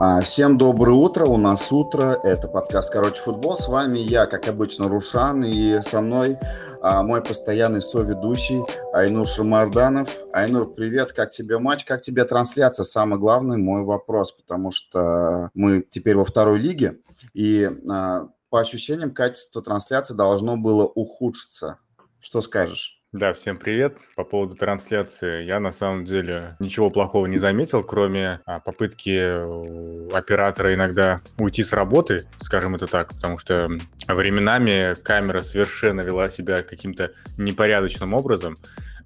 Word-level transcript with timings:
А, 0.00 0.20
всем 0.20 0.58
доброе 0.58 0.92
утро, 0.92 1.24
у 1.24 1.36
нас 1.36 1.72
утро, 1.72 2.20
это 2.22 2.46
подкаст 2.46 2.92
«Короче, 2.92 3.20
футбол». 3.20 3.56
С 3.56 3.66
вами 3.66 3.98
я, 3.98 4.26
как 4.26 4.46
обычно, 4.46 4.86
Рушан, 4.86 5.42
и 5.42 5.82
со 5.82 6.00
мной 6.00 6.36
а, 6.80 7.02
мой 7.02 7.20
постоянный 7.20 7.80
соведущий 7.80 8.62
Айнур 8.92 9.26
Шамарданов. 9.26 10.08
Айнур, 10.32 10.72
привет, 10.72 11.12
как 11.12 11.32
тебе 11.32 11.58
матч, 11.58 11.84
как 11.84 12.00
тебе 12.00 12.22
трансляция? 12.22 12.84
Самый 12.84 13.18
главный 13.18 13.56
мой 13.56 13.82
вопрос, 13.82 14.30
потому 14.30 14.70
что 14.70 15.50
мы 15.54 15.84
теперь 15.90 16.14
во 16.14 16.24
второй 16.24 16.60
лиге, 16.60 17.00
и 17.34 17.68
а, 17.90 18.28
по 18.50 18.60
ощущениям 18.60 19.12
качество 19.12 19.62
трансляции 19.62 20.14
должно 20.14 20.56
было 20.56 20.84
ухудшиться. 20.84 21.80
Что 22.20 22.40
скажешь? 22.40 22.97
Да, 23.12 23.32
всем 23.32 23.56
привет. 23.56 24.00
По 24.16 24.24
поводу 24.24 24.54
трансляции, 24.54 25.42
я 25.42 25.60
на 25.60 25.72
самом 25.72 26.04
деле 26.04 26.56
ничего 26.60 26.90
плохого 26.90 27.24
не 27.24 27.38
заметил, 27.38 27.82
кроме 27.82 28.40
а, 28.44 28.60
попытки 28.60 29.18
э, 29.18 30.08
оператора 30.12 30.74
иногда 30.74 31.22
уйти 31.38 31.64
с 31.64 31.72
работы, 31.72 32.26
скажем 32.40 32.74
это 32.74 32.86
так, 32.86 33.14
потому 33.14 33.38
что 33.38 33.70
временами 34.06 34.94
камера 35.02 35.40
совершенно 35.40 36.02
вела 36.02 36.28
себя 36.28 36.62
каким-то 36.62 37.12
непорядочным 37.38 38.12
образом. 38.12 38.58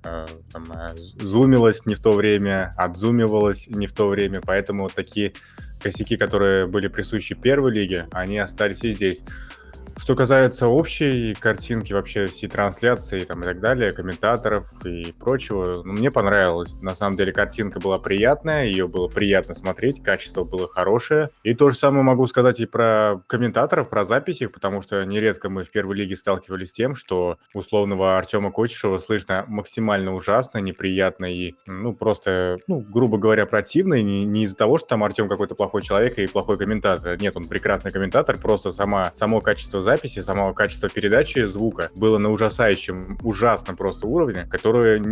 Э, 0.02 0.26
там, 0.52 0.72
э, 0.72 0.96
зумилась 1.20 1.86
не 1.86 1.94
в 1.94 2.02
то 2.02 2.12
время, 2.14 2.74
отзумивалась 2.76 3.68
не 3.68 3.86
в 3.86 3.92
то 3.92 4.08
время, 4.08 4.40
поэтому 4.44 4.88
такие 4.88 5.32
косяки, 5.80 6.16
которые 6.16 6.66
были 6.66 6.88
присущи 6.88 7.36
первой 7.36 7.70
лиге, 7.70 8.08
они 8.10 8.40
остались 8.40 8.82
и 8.82 8.90
здесь. 8.90 9.22
Что 9.96 10.16
касается 10.16 10.66
общей 10.66 11.34
картинки, 11.34 11.92
вообще 11.92 12.26
всей 12.26 12.48
трансляции 12.48 13.24
там, 13.24 13.42
и 13.42 13.44
так 13.44 13.60
далее, 13.60 13.92
комментаторов 13.92 14.64
и 14.84 15.12
прочего, 15.12 15.82
ну, 15.84 15.92
мне 15.92 16.10
понравилось. 16.10 16.80
На 16.82 16.94
самом 16.94 17.16
деле 17.16 17.32
картинка 17.32 17.78
была 17.78 17.98
приятная, 17.98 18.64
ее 18.64 18.88
было 18.88 19.08
приятно 19.08 19.54
смотреть, 19.54 20.02
качество 20.02 20.44
было 20.44 20.66
хорошее. 20.66 21.30
И 21.42 21.54
то 21.54 21.70
же 21.70 21.76
самое 21.76 22.02
могу 22.02 22.26
сказать 22.26 22.60
и 22.60 22.66
про 22.66 23.22
комментаторов, 23.26 23.90
про 23.90 24.04
записи, 24.04 24.46
потому 24.46 24.82
что 24.82 25.04
нередко 25.04 25.50
мы 25.50 25.64
в 25.64 25.70
первой 25.70 25.96
лиге 25.96 26.16
сталкивались 26.16 26.70
с 26.70 26.72
тем, 26.72 26.94
что 26.94 27.38
условного 27.54 28.18
Артема 28.18 28.50
Кочешева 28.50 28.98
слышно 28.98 29.44
максимально 29.46 30.14
ужасно, 30.14 30.58
неприятно 30.58 31.26
и, 31.26 31.54
ну, 31.66 31.92
просто, 31.92 32.58
ну, 32.66 32.80
грубо 32.80 33.18
говоря, 33.18 33.46
противно. 33.46 33.94
И 33.94 34.02
не, 34.02 34.24
не 34.24 34.44
из-за 34.44 34.56
того, 34.56 34.78
что 34.78 34.88
там 34.88 35.04
Артем 35.04 35.28
какой-то 35.28 35.54
плохой 35.54 35.82
человек 35.82 36.18
и 36.18 36.26
плохой 36.26 36.56
комментатор. 36.56 37.20
Нет, 37.20 37.36
он 37.36 37.46
прекрасный 37.46 37.92
комментатор, 37.92 38.38
просто 38.38 38.72
сама, 38.72 39.10
само 39.14 39.40
качество 39.40 39.81
записи, 39.82 40.20
самого 40.20 40.52
качества 40.52 40.88
передачи 40.88 41.46
звука 41.46 41.90
было 41.94 42.18
на 42.18 42.30
ужасающем, 42.30 43.18
ужасном 43.22 43.76
просто 43.76 44.06
уровне, 44.06 44.46
которое, 44.50 45.02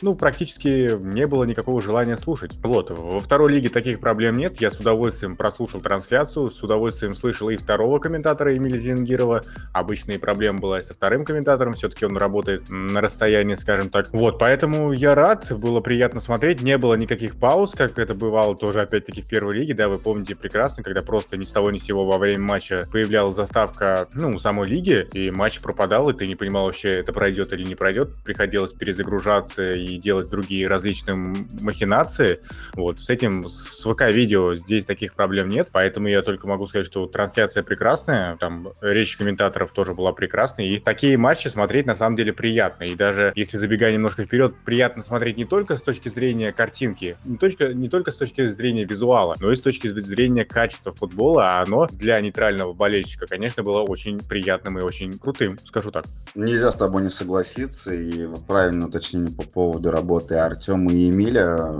ну, 0.00 0.14
практически 0.14 0.96
не 0.98 1.26
было 1.26 1.44
никакого 1.44 1.82
желания 1.82 2.16
слушать. 2.16 2.52
Вот, 2.62 2.90
во 2.90 3.20
второй 3.20 3.52
лиге 3.52 3.68
таких 3.68 4.00
проблем 4.00 4.36
нет. 4.36 4.60
Я 4.60 4.70
с 4.70 4.78
удовольствием 4.78 5.36
прослушал 5.36 5.80
трансляцию, 5.80 6.50
с 6.50 6.62
удовольствием 6.62 7.14
слышал 7.14 7.48
и 7.48 7.56
второго 7.56 7.98
комментатора 7.98 8.56
Эмиля 8.56 8.76
Зингирова. 8.76 9.42
Обычные 9.72 10.18
проблемы 10.18 10.60
была 10.60 10.78
и 10.78 10.82
со 10.82 10.94
вторым 10.94 11.24
комментатором, 11.24 11.74
все-таки 11.74 12.06
он 12.06 12.16
работает 12.16 12.64
на 12.68 13.00
расстоянии, 13.00 13.54
скажем 13.54 13.90
так. 13.90 14.08
Вот, 14.12 14.38
поэтому 14.38 14.92
я 14.92 15.14
рад, 15.14 15.50
было 15.50 15.80
приятно 15.80 16.20
смотреть, 16.20 16.62
не 16.62 16.78
было 16.78 16.94
никаких 16.94 17.36
пауз, 17.36 17.72
как 17.72 17.98
это 17.98 18.14
бывало 18.14 18.56
тоже, 18.56 18.80
опять-таки, 18.80 19.22
в 19.22 19.28
первой 19.28 19.56
лиге, 19.56 19.74
да, 19.74 19.88
вы 19.88 19.98
помните 19.98 20.34
прекрасно, 20.36 20.82
когда 20.82 21.02
просто 21.02 21.36
ни 21.36 21.44
с 21.44 21.50
того 21.50 21.70
ни 21.70 21.78
с 21.78 21.84
сего 21.84 22.04
во 22.04 22.18
время 22.18 22.44
матча 22.44 22.86
появлялась 22.92 23.36
заставка, 23.36 24.08
ну, 24.18 24.38
самой 24.38 24.68
лиги, 24.68 25.06
и 25.12 25.30
матч 25.30 25.60
пропадал, 25.60 26.10
и 26.10 26.14
ты 26.14 26.26
не 26.26 26.34
понимал 26.34 26.66
вообще, 26.66 26.98
это 26.98 27.12
пройдет 27.12 27.52
или 27.52 27.64
не 27.64 27.74
пройдет. 27.74 28.14
Приходилось 28.24 28.72
перезагружаться 28.72 29.72
и 29.72 29.96
делать 29.96 30.28
другие 30.28 30.66
различные 30.66 31.16
махинации. 31.60 32.40
Вот, 32.74 33.00
с 33.00 33.08
этим, 33.08 33.48
с 33.48 33.84
ВК-видео 33.84 34.54
здесь 34.54 34.84
таких 34.84 35.14
проблем 35.14 35.48
нет, 35.48 35.68
поэтому 35.72 36.08
я 36.08 36.22
только 36.22 36.46
могу 36.46 36.66
сказать, 36.66 36.86
что 36.86 37.06
трансляция 37.06 37.62
прекрасная, 37.62 38.36
там 38.36 38.70
речь 38.80 39.16
комментаторов 39.16 39.72
тоже 39.72 39.94
была 39.94 40.12
прекрасной, 40.12 40.68
и 40.68 40.78
такие 40.78 41.16
матчи 41.16 41.48
смотреть 41.48 41.86
на 41.86 41.94
самом 41.94 42.16
деле 42.16 42.32
приятно. 42.32 42.84
И 42.84 42.94
даже 42.94 43.32
если 43.36 43.56
забегая 43.56 43.92
немножко 43.92 44.24
вперед, 44.24 44.54
приятно 44.64 45.02
смотреть 45.02 45.36
не 45.36 45.44
только 45.44 45.76
с 45.76 45.82
точки 45.82 46.08
зрения 46.08 46.52
картинки, 46.52 47.16
не 47.24 47.36
только, 47.36 47.72
не 47.74 47.88
только 47.88 48.10
с 48.10 48.16
точки 48.16 48.46
зрения 48.48 48.84
визуала, 48.84 49.36
но 49.40 49.52
и 49.52 49.56
с 49.56 49.60
точки 49.60 49.88
зрения 49.88 50.44
качества 50.44 50.92
футбола, 50.92 51.58
а 51.58 51.62
оно 51.62 51.86
для 51.90 52.20
нейтрального 52.20 52.72
болельщика, 52.72 53.26
конечно, 53.26 53.62
было 53.62 53.82
очень 53.82 54.07
очень 54.08 54.26
приятным 54.26 54.78
и 54.78 54.82
очень 54.82 55.18
крутым, 55.18 55.58
скажу 55.64 55.90
так. 55.90 56.04
Нельзя 56.34 56.72
с 56.72 56.76
тобой 56.76 57.02
не 57.02 57.10
согласиться, 57.10 57.92
и 57.92 58.26
правильно 58.46 58.86
уточнение 58.86 59.34
по 59.34 59.42
поводу 59.42 59.90
работы 59.90 60.36
Артема 60.36 60.92
и 60.92 61.10
Эмиля. 61.10 61.78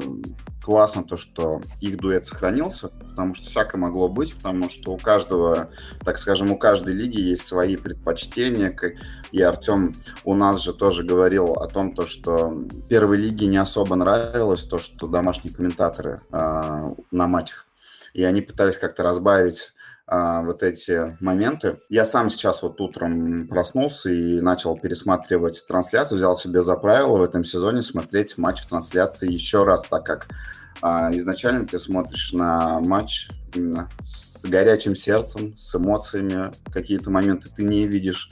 Классно 0.62 1.03
то, 1.03 1.16
что 1.16 1.62
их 1.81 1.97
дуэт 1.97 2.27
сохранился, 2.27 2.89
потому 2.89 3.34
что 3.34 3.47
всякое 3.47 3.78
могло 3.78 4.11
быть, 4.11 4.34
потому 4.34 4.69
что 4.69 4.93
у 4.93 4.99
каждого, 4.99 5.71
так 6.05 6.19
скажем, 6.19 6.50
у 6.50 6.59
каждой 6.59 6.94
лиги 6.94 7.19
есть 7.19 7.47
свои 7.47 7.77
предпочтения, 7.77 8.77
и 9.33 9.41
Артем 9.41 9.95
у 10.25 10.34
нас 10.34 10.60
же 10.62 10.75
тоже 10.75 11.05
говорил 11.05 11.55
о 11.55 11.69
том, 11.69 11.95
то, 11.95 12.06
что 12.06 12.53
первой 12.91 13.16
лиге 13.16 13.47
не 13.47 13.56
особо 13.56 13.97
нравилось 13.97 14.65
то, 14.65 14.78
что 14.78 15.06
домашние 15.06 15.55
комментаторы 15.55 16.21
э, 16.31 16.95
на 17.12 17.27
матчах, 17.27 17.66
и 18.12 18.22
они 18.22 18.43
пытались 18.43 18.77
как-то 18.77 19.03
разбавить 19.03 19.72
а, 20.11 20.41
вот 20.43 20.63
эти 20.63 21.17
моменты. 21.21 21.81
Я 21.91 22.07
сам 22.07 22.31
сейчас 22.31 22.63
вот 22.63 22.81
утром 22.81 23.47
проснулся 23.47 24.09
и 24.09 24.41
начал 24.41 24.75
пересматривать 24.79 25.63
трансляцию, 25.69 26.17
взял 26.17 26.35
себе 26.35 26.63
за 26.63 26.77
правило 26.77 27.19
в 27.19 27.23
этом 27.23 27.45
сезоне 27.45 27.83
смотреть 27.83 28.39
матч 28.39 28.63
в 28.63 28.69
трансляции 28.71 29.31
еще 29.31 29.65
раз, 29.65 29.83
так 29.83 30.07
как 30.07 30.29
изначально 30.83 31.66
ты 31.66 31.78
смотришь 31.78 32.33
на 32.33 32.81
матч 32.81 33.28
именно 33.55 33.89
с 34.03 34.44
горячим 34.44 34.97
сердцем, 34.97 35.56
с 35.56 35.75
эмоциями, 35.75 36.53
какие-то 36.72 37.11
моменты 37.11 37.49
ты 37.55 37.62
не 37.62 37.87
видишь 37.87 38.31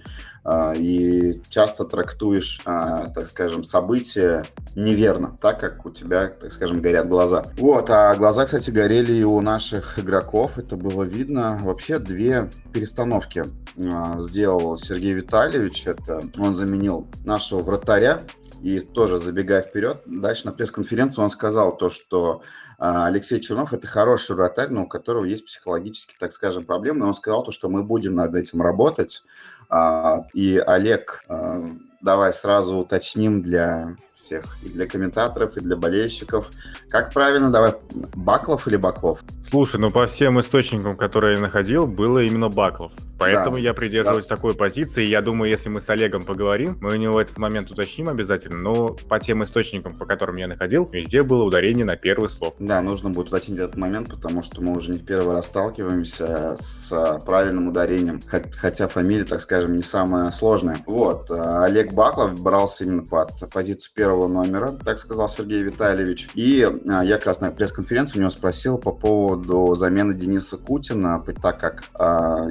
а, 0.48 0.74
и 0.76 1.40
часто 1.48 1.84
трактуешь, 1.84 2.60
а, 2.64 3.08
так 3.08 3.26
скажем, 3.26 3.64
события 3.64 4.44
неверно, 4.76 5.36
так 5.40 5.58
как 5.58 5.84
у 5.84 5.90
тебя, 5.90 6.28
так 6.28 6.52
скажем, 6.52 6.80
горят 6.80 7.08
глаза. 7.08 7.46
Вот, 7.58 7.90
а 7.90 8.14
глаза, 8.14 8.44
кстати, 8.44 8.70
горели 8.70 9.12
и 9.12 9.24
у 9.24 9.40
наших 9.40 9.98
игроков, 9.98 10.56
это 10.56 10.76
было 10.76 11.02
видно. 11.02 11.58
Вообще 11.62 11.98
две 11.98 12.48
перестановки 12.72 13.44
а, 13.76 14.20
сделал 14.20 14.78
Сергей 14.78 15.14
Витальевич, 15.14 15.88
это 15.88 16.22
он 16.38 16.54
заменил 16.54 17.08
нашего 17.24 17.62
вратаря, 17.62 18.22
и 18.62 18.80
тоже 18.80 19.18
забегая 19.18 19.62
вперед, 19.62 20.02
дальше 20.06 20.46
на 20.46 20.52
пресс-конференцию 20.52 21.24
он 21.24 21.30
сказал 21.30 21.76
то, 21.76 21.90
что 21.90 22.42
Алексей 22.78 23.40
Чернов 23.40 23.72
это 23.72 23.86
хороший 23.86 24.36
вратарь, 24.36 24.70
но 24.70 24.82
у 24.82 24.88
которого 24.88 25.24
есть 25.24 25.46
психологические, 25.46 26.16
так 26.18 26.32
скажем, 26.32 26.64
проблемы. 26.64 27.00
И 27.00 27.08
он 27.08 27.14
сказал 27.14 27.42
то, 27.42 27.52
что 27.52 27.68
мы 27.68 27.82
будем 27.82 28.14
над 28.14 28.34
этим 28.34 28.62
работать. 28.62 29.22
А, 29.68 30.26
и 30.34 30.58
Олег, 30.58 31.24
а, 31.28 31.70
давай 32.00 32.32
сразу 32.32 32.76
уточним 32.76 33.42
для 33.42 33.96
всех, 34.14 34.44
и 34.64 34.68
для 34.68 34.86
комментаторов, 34.86 35.56
и 35.56 35.60
для 35.60 35.76
болельщиков. 35.76 36.50
Как 36.88 37.12
правильно, 37.12 37.50
давай, 37.50 37.74
Баклов 38.14 38.66
или 38.68 38.76
Баклов? 38.76 39.22
Слушай, 39.48 39.80
ну 39.80 39.90
по 39.90 40.06
всем 40.06 40.38
источникам, 40.40 40.96
которые 40.96 41.34
я 41.34 41.40
находил, 41.40 41.86
было 41.86 42.22
именно 42.22 42.48
Баклов. 42.48 42.92
Поэтому 43.18 43.56
да, 43.56 43.62
я 43.62 43.74
придерживаюсь 43.74 44.26
да. 44.26 44.36
такой 44.36 44.54
позиции. 44.54 45.04
Я 45.04 45.22
думаю, 45.22 45.50
если 45.50 45.68
мы 45.68 45.80
с 45.80 45.88
Олегом 45.88 46.24
поговорим, 46.24 46.76
мы 46.80 46.92
у 46.92 46.96
него 46.96 47.20
этот 47.20 47.38
момент 47.38 47.70
уточним 47.70 48.08
обязательно. 48.08 48.58
Но 48.58 48.88
по 49.08 49.18
тем 49.18 49.42
источникам, 49.42 49.96
по 49.96 50.04
которым 50.04 50.36
я 50.36 50.46
находил, 50.46 50.88
везде 50.92 51.22
было 51.22 51.44
ударение 51.44 51.84
на 51.84 51.96
первый 51.96 52.28
слог. 52.28 52.56
Да, 52.58 52.82
нужно 52.82 53.10
будет 53.10 53.28
уточнить 53.28 53.58
этот 53.58 53.76
момент, 53.76 54.08
потому 54.08 54.42
что 54.42 54.60
мы 54.60 54.76
уже 54.76 54.92
не 54.92 54.98
в 54.98 55.04
первый 55.04 55.32
раз 55.32 55.46
сталкиваемся 55.46 56.56
с 56.56 57.22
правильным 57.24 57.68
ударением. 57.68 58.20
Хотя 58.26 58.88
фамилия, 58.88 59.24
так 59.24 59.40
скажем, 59.40 59.76
не 59.76 59.82
самая 59.82 60.30
сложная. 60.30 60.78
Вот, 60.86 61.30
э, 61.30 61.64
Олег 61.64 61.92
Баклов 61.92 62.40
брался 62.40 62.84
именно 62.84 63.04
под 63.04 63.30
позицию 63.52 63.92
первого 63.94 64.28
номера, 64.28 64.72
так 64.72 64.98
сказал 64.98 65.28
Сергей 65.28 65.62
Витальевич. 65.62 66.28
И 66.34 66.60
э, 66.60 67.00
я 67.04 67.16
как 67.16 67.26
раз 67.26 67.40
на 67.40 67.50
пресс-конференции 67.50 68.18
у 68.18 68.20
него 68.20 68.30
спросил 68.30 68.78
по 68.78 68.92
поводу 68.92 69.74
замены 69.74 70.14
Дениса 70.14 70.56
Кутина, 70.58 71.24
так 71.40 71.58
как 71.60 71.84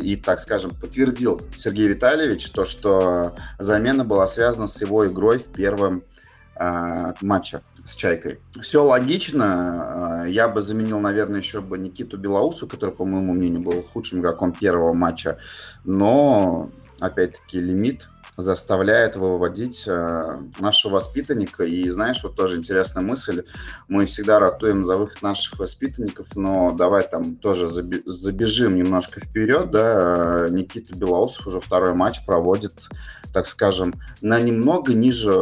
и, 0.02 0.16
так 0.16 0.40
скажем, 0.40 0.55
скажем, 0.56 0.74
подтвердил 0.74 1.42
Сергей 1.54 1.90
Витальевич 1.90 2.50
то, 2.50 2.64
что 2.64 3.36
замена 3.60 4.06
была 4.06 4.26
связана 4.26 4.68
с 4.68 4.82
его 4.82 5.06
игрой 5.06 5.40
в 5.40 5.48
первом 5.48 6.04
э, 6.56 7.14
матче 7.20 7.62
с 7.86 7.94
Чайкой. 7.94 8.40
Все 8.62 8.82
логично. 8.82 10.22
А, 10.22 10.26
я 10.26 10.48
бы 10.48 10.62
заменил, 10.62 11.02
наверное, 11.02 11.42
еще 11.42 11.60
бы 11.60 11.78
Никиту 11.78 12.18
Белоусу, 12.18 12.68
который, 12.68 12.92
по 12.96 13.04
моему 13.04 13.34
мнению, 13.34 13.64
был 13.64 13.84
худшим 13.84 14.22
игроком 14.22 14.54
первого 14.54 14.94
матча. 14.94 15.40
Но, 15.84 16.70
опять-таки, 17.02 17.60
лимит 17.60 18.08
заставляет 18.38 19.16
выводить 19.16 19.86
э, 19.88 20.38
нашего 20.60 20.96
воспитанника. 20.96 21.64
И 21.64 21.90
знаешь, 21.90 22.22
вот 22.24 22.36
тоже 22.36 22.58
интересная 22.58 23.04
мысль. 23.04 23.44
Мы 23.88 24.06
всегда 24.06 24.40
ратуем 24.40 24.86
за 24.86 24.98
выход 24.98 25.22
наших 25.22 25.58
воспитанников, 25.58 26.28
но 26.36 26.74
давай 26.74 27.08
там 27.08 27.36
тоже 27.36 27.68
забежим 27.70 28.76
немножко 28.76 29.22
вперед. 29.22 29.72
Да? 29.72 30.48
Никита 30.50 30.96
Белоусов 30.96 31.48
уже 31.48 31.62
второй 31.62 31.94
матч 31.94 32.26
проводит, 32.26 32.74
так 33.34 33.48
скажем, 33.48 33.94
на 34.22 34.40
немного 34.40 34.94
ниже 34.94 35.34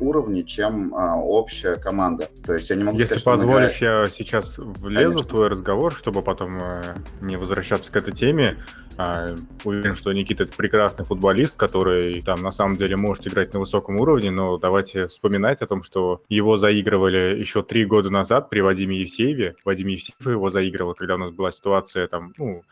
уровня, 0.00 0.42
чем 0.42 0.94
а, 0.94 1.16
общая 1.16 1.76
команда. 1.76 2.28
То 2.46 2.54
есть 2.54 2.70
я 2.70 2.76
не 2.76 2.84
могу 2.84 2.96
Если 2.98 3.18
сказать, 3.18 3.24
позволишь, 3.24 3.78
я 3.80 4.06
сейчас 4.10 4.56
влезу 4.58 5.04
Конечно. 5.04 5.22
в 5.22 5.26
твой 5.26 5.48
разговор, 5.48 5.94
чтобы 5.94 6.22
потом 6.22 6.58
э, 6.62 6.96
не 7.20 7.36
возвращаться 7.36 7.92
к 7.92 7.96
этой 7.96 8.14
теме. 8.14 8.58
А, 9.00 9.36
уверен, 9.62 9.94
что 9.94 10.12
Никита 10.12 10.42
это 10.42 10.56
прекрасный 10.56 11.04
футболист, 11.04 11.56
который 11.56 12.20
там 12.22 12.42
на 12.42 12.50
самом 12.50 12.74
деле 12.74 12.96
может 12.96 13.28
играть 13.28 13.54
на 13.54 13.60
высоком 13.60 13.96
уровне, 13.96 14.32
но 14.32 14.58
давайте 14.58 15.06
вспоминать 15.06 15.62
о 15.62 15.68
том, 15.68 15.84
что 15.84 16.20
его 16.28 16.58
заигрывали 16.58 17.38
еще 17.38 17.62
три 17.62 17.84
года 17.84 18.10
назад 18.10 18.50
при 18.50 18.58
Вадиме 18.58 19.00
Евсееве. 19.00 19.54
Вадим 19.64 19.86
Евсеев 19.86 20.26
его 20.26 20.50
заигрывал, 20.50 20.94
когда 20.94 21.14
у 21.14 21.18
нас 21.18 21.30
была 21.30 21.52
ситуация 21.52 22.08
там, 22.08 22.32
ну, 22.38 22.64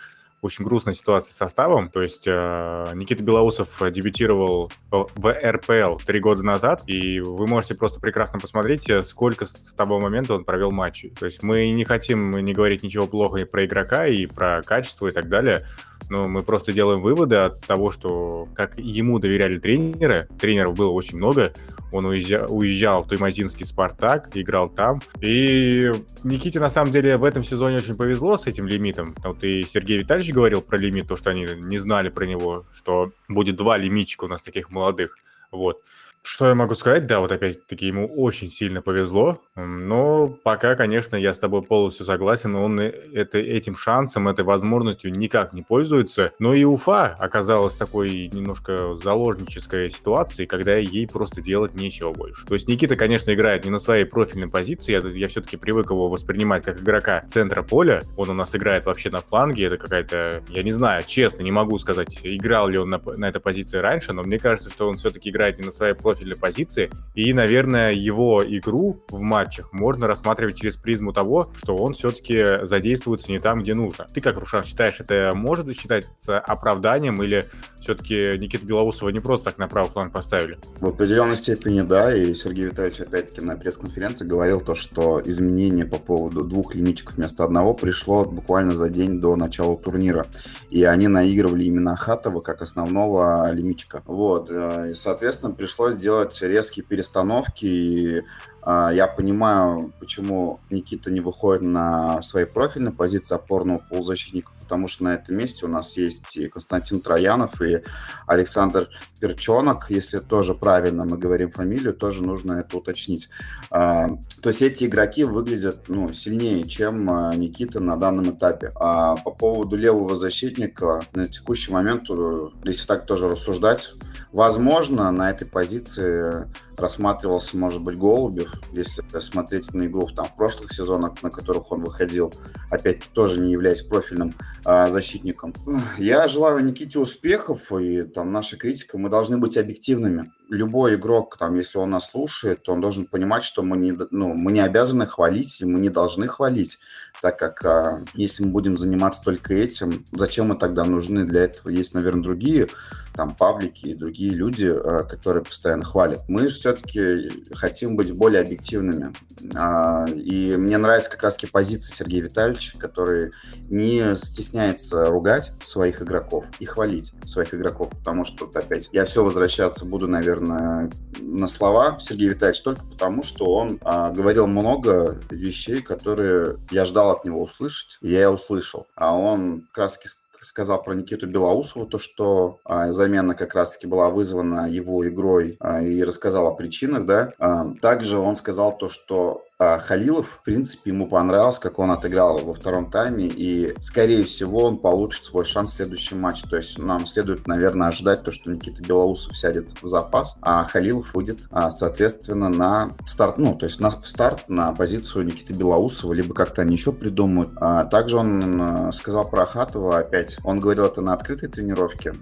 очень 0.46 0.64
грустная 0.64 0.94
ситуация 0.94 1.32
с 1.32 1.36
составом. 1.36 1.90
То 1.90 2.02
есть 2.02 2.24
э, 2.26 2.86
Никита 2.94 3.22
Белоусов 3.22 3.68
дебютировал 3.90 4.70
в 4.90 5.32
РПЛ 5.32 5.96
три 6.04 6.20
года 6.20 6.42
назад, 6.42 6.82
и 6.86 7.20
вы 7.20 7.46
можете 7.46 7.74
просто 7.74 8.00
прекрасно 8.00 8.38
посмотреть, 8.38 8.88
э, 8.88 9.02
сколько 9.02 9.46
с 9.46 9.74
того 9.74 10.00
момента 10.00 10.34
он 10.34 10.44
провел 10.44 10.70
матчей. 10.70 11.10
То 11.10 11.26
есть 11.26 11.42
мы 11.42 11.70
не 11.70 11.84
хотим 11.84 12.30
не 12.30 12.52
говорить 12.52 12.82
ничего 12.82 13.06
плохого 13.06 13.38
и 13.38 13.44
про 13.44 13.64
игрока, 13.64 14.06
и 14.06 14.26
про 14.26 14.62
качество 14.62 15.06
и 15.06 15.10
так 15.10 15.28
далее, 15.28 15.64
но 16.08 16.28
мы 16.28 16.42
просто 16.42 16.72
делаем 16.72 17.00
выводы 17.00 17.36
от 17.36 17.60
того, 17.62 17.90
что 17.90 18.48
как 18.54 18.78
ему 18.78 19.18
доверяли 19.18 19.58
тренеры, 19.58 20.28
тренеров 20.38 20.74
было 20.74 20.90
очень 20.90 21.18
много, 21.18 21.52
он 21.92 22.04
уезжал, 22.04 22.46
уезжал 22.48 23.02
в 23.02 23.08
Туймазинский 23.08 23.64
«Спартак», 23.64 24.30
играл 24.34 24.68
там. 24.68 25.00
И 25.20 25.92
Никите, 26.24 26.60
на 26.60 26.70
самом 26.70 26.92
деле, 26.92 27.16
в 27.16 27.24
этом 27.24 27.44
сезоне 27.44 27.76
очень 27.76 27.94
повезло 27.94 28.36
с 28.36 28.46
этим 28.46 28.66
лимитом. 28.66 29.14
Вот 29.24 29.42
и 29.44 29.62
Сергей 29.62 29.98
Витальевич 29.98 30.32
говорил 30.36 30.60
про 30.60 30.76
лимит, 30.76 31.08
то, 31.08 31.16
что 31.16 31.30
они 31.30 31.46
не 31.46 31.78
знали 31.78 32.10
про 32.10 32.26
него, 32.26 32.66
что 32.70 33.10
будет 33.26 33.56
два 33.56 33.78
лимитчика 33.78 34.24
у 34.24 34.28
нас 34.28 34.42
таких 34.42 34.70
молодых. 34.70 35.16
Вот. 35.50 35.82
Что 36.28 36.48
я 36.48 36.56
могу 36.56 36.74
сказать? 36.74 37.06
Да, 37.06 37.20
вот 37.20 37.30
опять-таки 37.30 37.86
ему 37.86 38.08
очень 38.08 38.50
сильно 38.50 38.82
повезло, 38.82 39.40
но 39.54 40.26
пока, 40.26 40.74
конечно, 40.74 41.14
я 41.14 41.32
с 41.32 41.38
тобой 41.38 41.62
полностью 41.62 42.04
согласен, 42.04 42.56
он 42.56 42.80
это, 42.80 43.38
этим 43.38 43.76
шансом, 43.76 44.26
этой 44.26 44.44
возможностью 44.44 45.12
никак 45.12 45.52
не 45.52 45.62
пользуется. 45.62 46.32
Но 46.40 46.52
и 46.52 46.64
Уфа 46.64 47.14
оказалась 47.20 47.76
такой 47.76 48.28
немножко 48.32 48.96
заложнической 48.96 49.88
ситуацией, 49.88 50.48
когда 50.48 50.74
ей 50.74 51.06
просто 51.06 51.40
делать 51.40 51.74
нечего 51.74 52.12
больше. 52.12 52.44
То 52.44 52.54
есть 52.54 52.66
Никита, 52.66 52.96
конечно, 52.96 53.32
играет 53.32 53.64
не 53.64 53.70
на 53.70 53.78
своей 53.78 54.04
профильной 54.04 54.50
позиции, 54.50 55.00
я, 55.00 55.08
я 55.08 55.28
все-таки 55.28 55.56
привык 55.56 55.92
его 55.92 56.08
воспринимать 56.08 56.64
как 56.64 56.82
игрока 56.82 57.24
центра 57.28 57.62
поля, 57.62 58.02
он 58.16 58.30
у 58.30 58.34
нас 58.34 58.52
играет 58.56 58.86
вообще 58.86 59.10
на 59.10 59.20
фланге, 59.20 59.66
это 59.66 59.76
какая-то, 59.76 60.42
я 60.48 60.64
не 60.64 60.72
знаю, 60.72 61.04
честно, 61.06 61.44
не 61.44 61.52
могу 61.52 61.78
сказать, 61.78 62.18
играл 62.24 62.66
ли 62.66 62.78
он 62.78 62.90
на, 62.90 62.98
на 62.98 63.28
этой 63.28 63.40
позиции 63.40 63.78
раньше, 63.78 64.12
но 64.12 64.24
мне 64.24 64.40
кажется, 64.40 64.70
что 64.70 64.88
он 64.88 64.96
все-таки 64.96 65.30
играет 65.30 65.60
не 65.60 65.64
на 65.64 65.70
своей 65.70 65.94
профильной 65.94 66.15
профильной 66.16 66.36
позиции. 66.36 66.90
И, 67.14 67.32
наверное, 67.32 67.92
его 67.92 68.42
игру 68.44 69.02
в 69.08 69.20
матчах 69.20 69.72
можно 69.72 70.06
рассматривать 70.06 70.56
через 70.56 70.76
призму 70.76 71.12
того, 71.12 71.52
что 71.58 71.76
он 71.76 71.94
все-таки 71.94 72.64
задействуется 72.64 73.30
не 73.30 73.38
там, 73.38 73.60
где 73.60 73.74
нужно. 73.74 74.06
Ты 74.12 74.20
как, 74.20 74.38
Рушан, 74.38 74.64
считаешь, 74.64 74.96
это 74.98 75.32
может 75.34 75.66
считаться 75.76 76.38
оправданием 76.38 77.22
или 77.22 77.44
все-таки 77.86 78.36
Никита 78.36 78.66
Белоусова 78.66 79.10
не 79.10 79.20
просто 79.20 79.50
так 79.50 79.58
на 79.58 79.68
правый 79.68 79.92
фланг 79.92 80.12
поставили? 80.12 80.58
В 80.80 80.88
определенной 80.88 81.36
степени 81.36 81.82
да, 81.82 82.12
и 82.12 82.34
Сергей 82.34 82.64
Витальевич 82.64 83.00
опять-таки 83.00 83.40
на 83.40 83.56
пресс-конференции 83.56 84.26
говорил 84.26 84.60
то, 84.60 84.74
что 84.74 85.22
изменение 85.24 85.86
по 85.86 86.00
поводу 86.00 86.42
двух 86.42 86.74
лимитчиков 86.74 87.14
вместо 87.14 87.44
одного 87.44 87.74
пришло 87.74 88.24
буквально 88.24 88.74
за 88.74 88.88
день 88.88 89.20
до 89.20 89.36
начала 89.36 89.76
турнира. 89.76 90.26
И 90.68 90.82
они 90.82 91.06
наигрывали 91.06 91.62
именно 91.62 91.94
Хатова 91.94 92.40
как 92.40 92.60
основного 92.60 93.52
лимитчика. 93.52 94.02
Вот, 94.06 94.50
э, 94.50 94.90
и, 94.90 94.94
соответственно, 94.94 95.54
пришлось 95.54 95.94
делать 95.94 96.36
резкие 96.42 96.84
перестановки 96.84 97.66
и 97.66 98.22
а, 98.68 98.90
я 98.90 99.06
понимаю, 99.06 99.92
почему 100.00 100.58
Никита 100.70 101.08
не 101.12 101.20
выходит 101.20 101.62
на 101.62 102.20
своей 102.20 102.46
профильной 102.46 102.90
позиции 102.90 103.36
опорного 103.36 103.78
полузащитника, 103.78 104.50
потому 104.66 104.88
что 104.88 105.04
на 105.04 105.14
этом 105.14 105.36
месте 105.36 105.64
у 105.64 105.68
нас 105.68 105.96
есть 105.96 106.36
и 106.36 106.48
Константин 106.48 107.00
Троянов, 107.00 107.62
и 107.62 107.84
Александр 108.26 108.88
Перчонок. 109.20 109.86
Если 109.90 110.18
тоже 110.18 110.54
правильно 110.54 111.04
мы 111.04 111.16
говорим 111.18 111.52
фамилию, 111.52 111.94
тоже 111.94 112.24
нужно 112.24 112.54
это 112.54 112.76
уточнить. 112.76 113.28
А, 113.70 114.08
то 114.42 114.48
есть 114.48 114.62
эти 114.62 114.84
игроки 114.84 115.22
выглядят 115.22 115.88
ну, 115.88 116.12
сильнее, 116.12 116.66
чем 116.66 117.08
а, 117.08 117.36
Никита 117.36 117.78
на 117.78 117.96
данном 117.96 118.36
этапе. 118.36 118.72
А 118.74 119.14
по 119.14 119.30
поводу 119.30 119.76
левого 119.76 120.16
защитника, 120.16 121.02
на 121.12 121.28
текущий 121.28 121.70
момент, 121.70 122.10
э, 122.10 122.48
если 122.64 122.88
так 122.88 123.06
тоже 123.06 123.28
рассуждать, 123.28 123.94
возможно, 124.36 125.10
на 125.12 125.30
этой 125.30 125.46
позиции 125.46 126.46
рассматривался, 126.76 127.56
может 127.56 127.80
быть, 127.80 127.96
Голубев, 127.96 128.52
если 128.70 129.02
смотреть 129.20 129.72
на 129.72 129.86
игру 129.86 130.06
там, 130.08 130.26
в 130.26 130.36
прошлых 130.36 130.74
сезонах, 130.74 131.22
на 131.22 131.30
которых 131.30 131.72
он 131.72 131.82
выходил, 131.82 132.34
опять-таки 132.70 133.08
тоже 133.14 133.40
не 133.40 133.50
являясь 133.50 133.80
профильным 133.80 134.34
а, 134.62 134.90
защитником. 134.90 135.54
Я 135.96 136.28
желаю 136.28 136.62
Никите 136.62 136.98
успехов, 136.98 137.72
и 137.72 138.02
там 138.02 138.30
наша 138.30 138.58
критика, 138.58 138.98
мы 138.98 139.08
должны 139.08 139.38
быть 139.38 139.56
объективными. 139.56 140.30
Любой 140.48 140.94
игрок, 140.94 141.36
там, 141.38 141.56
если 141.56 141.78
он 141.78 141.90
нас 141.90 142.10
слушает, 142.10 142.68
он 142.68 142.80
должен 142.80 143.06
понимать, 143.06 143.44
что 143.44 143.62
мы 143.62 143.76
не, 143.76 143.96
ну, 144.10 144.34
мы 144.34 144.52
не 144.52 144.60
обязаны 144.60 145.06
хвалить, 145.06 145.60
и 145.60 145.64
мы 145.64 145.80
не 145.80 145.88
должны 145.88 146.28
хвалить, 146.28 146.78
так 147.20 147.38
как 147.38 147.64
а, 147.64 148.04
если 148.14 148.44
мы 148.44 148.50
будем 148.50 148.76
заниматься 148.76 149.22
только 149.22 149.54
этим, 149.54 150.04
зачем 150.12 150.48
мы 150.48 150.56
тогда 150.56 150.84
нужны? 150.84 151.24
Для 151.24 151.44
этого 151.44 151.70
есть, 151.70 151.94
наверное, 151.94 152.22
другие 152.22 152.68
там 153.16 153.34
паблики 153.34 153.86
и 153.86 153.94
другие 153.94 154.32
люди, 154.32 154.66
а, 154.70 155.02
которые 155.04 155.42
постоянно 155.42 155.84
хвалят. 155.84 156.28
Мы 156.28 156.48
же 156.48 156.56
все-таки 156.56 157.44
хотим 157.54 157.96
быть 157.96 158.12
более 158.12 158.42
объективными. 158.42 159.12
А, 159.54 160.06
и 160.08 160.56
мне 160.56 160.76
нравится 160.76 161.10
как 161.10 161.22
раз 161.22 161.38
позиция 161.50 161.94
Сергея 161.94 162.22
Витальевича, 162.22 162.78
который 162.78 163.32
не 163.68 164.16
стесняется 164.16 165.06
ругать 165.06 165.52
своих 165.64 166.02
игроков 166.02 166.44
и 166.58 166.66
хвалить 166.66 167.12
своих 167.24 167.54
игроков, 167.54 167.90
потому 167.90 168.24
что, 168.24 168.50
опять, 168.54 168.88
я 168.92 169.04
все 169.04 169.24
возвращаться 169.24 169.84
буду, 169.84 170.06
наверное, 170.06 170.35
на 170.40 171.46
слова 171.46 171.98
Сергея 172.00 172.30
Витальевича 172.30 172.64
только 172.64 172.84
потому, 172.84 173.22
что 173.22 173.46
он 173.46 173.78
а, 173.82 174.10
говорил 174.10 174.46
много 174.46 175.16
вещей, 175.30 175.82
которые 175.82 176.56
я 176.70 176.86
ждал 176.86 177.10
от 177.10 177.24
него 177.24 177.42
услышать, 177.42 177.98
и 178.00 178.10
я 178.10 178.30
услышал. 178.30 178.86
А 178.94 179.16
он 179.16 179.68
как 179.72 179.84
раз 179.84 179.98
сказал 180.40 180.82
про 180.82 180.94
Никиту 180.94 181.26
Белоусову, 181.26 181.86
то, 181.86 181.98
что 181.98 182.60
а, 182.64 182.92
замена 182.92 183.34
как 183.34 183.54
раз-таки 183.54 183.86
была 183.86 184.10
вызвана 184.10 184.70
его 184.70 185.06
игрой 185.06 185.56
а, 185.60 185.82
и 185.82 186.02
рассказал 186.02 186.46
о 186.46 186.54
причинах, 186.54 187.06
да. 187.06 187.32
А, 187.38 187.72
также 187.82 188.18
он 188.18 188.36
сказал 188.36 188.76
то, 188.76 188.88
что 188.88 189.45
а 189.58 189.78
Халилов, 189.78 190.38
в 190.40 190.42
принципе, 190.42 190.90
ему 190.90 191.08
понравилось, 191.08 191.58
как 191.58 191.78
он 191.78 191.90
отыграл 191.90 192.44
во 192.44 192.52
втором 192.52 192.90
тайме, 192.90 193.26
и, 193.26 193.74
скорее 193.80 194.24
всего, 194.24 194.64
он 194.64 194.76
получит 194.76 195.24
свой 195.24 195.46
шанс 195.46 195.70
в 195.70 195.74
следующем 195.76 196.20
матче. 196.20 196.46
То 196.48 196.56
есть 196.56 196.78
нам 196.78 197.06
следует, 197.06 197.46
наверное, 197.46 197.88
ожидать 197.88 198.22
то, 198.22 198.30
что 198.32 198.50
Никита 198.50 198.82
Белоусов 198.82 199.36
сядет 199.38 199.70
в 199.80 199.86
запас, 199.86 200.36
а 200.42 200.64
Халилов 200.64 201.14
выйдет, 201.14 201.40
а, 201.50 201.70
соответственно, 201.70 202.50
на 202.50 202.90
старт, 203.06 203.38
ну, 203.38 203.54
то 203.54 203.64
есть 203.64 203.80
на 203.80 203.90
старт, 204.04 204.44
на 204.48 204.74
позицию 204.74 205.24
Никиты 205.24 205.54
Белоусова, 205.54 206.12
либо 206.12 206.34
как-то 206.34 206.60
они 206.60 206.74
еще 206.74 206.92
придумают. 206.92 207.52
А 207.56 207.86
также 207.86 208.18
он 208.18 208.92
сказал 208.92 209.28
про 209.28 209.46
Хатова 209.46 209.98
опять. 209.98 210.36
Он 210.44 210.60
говорил 210.60 210.84
это 210.84 211.00
на 211.00 211.14
открытой 211.14 211.48
тренировке, 211.48 212.14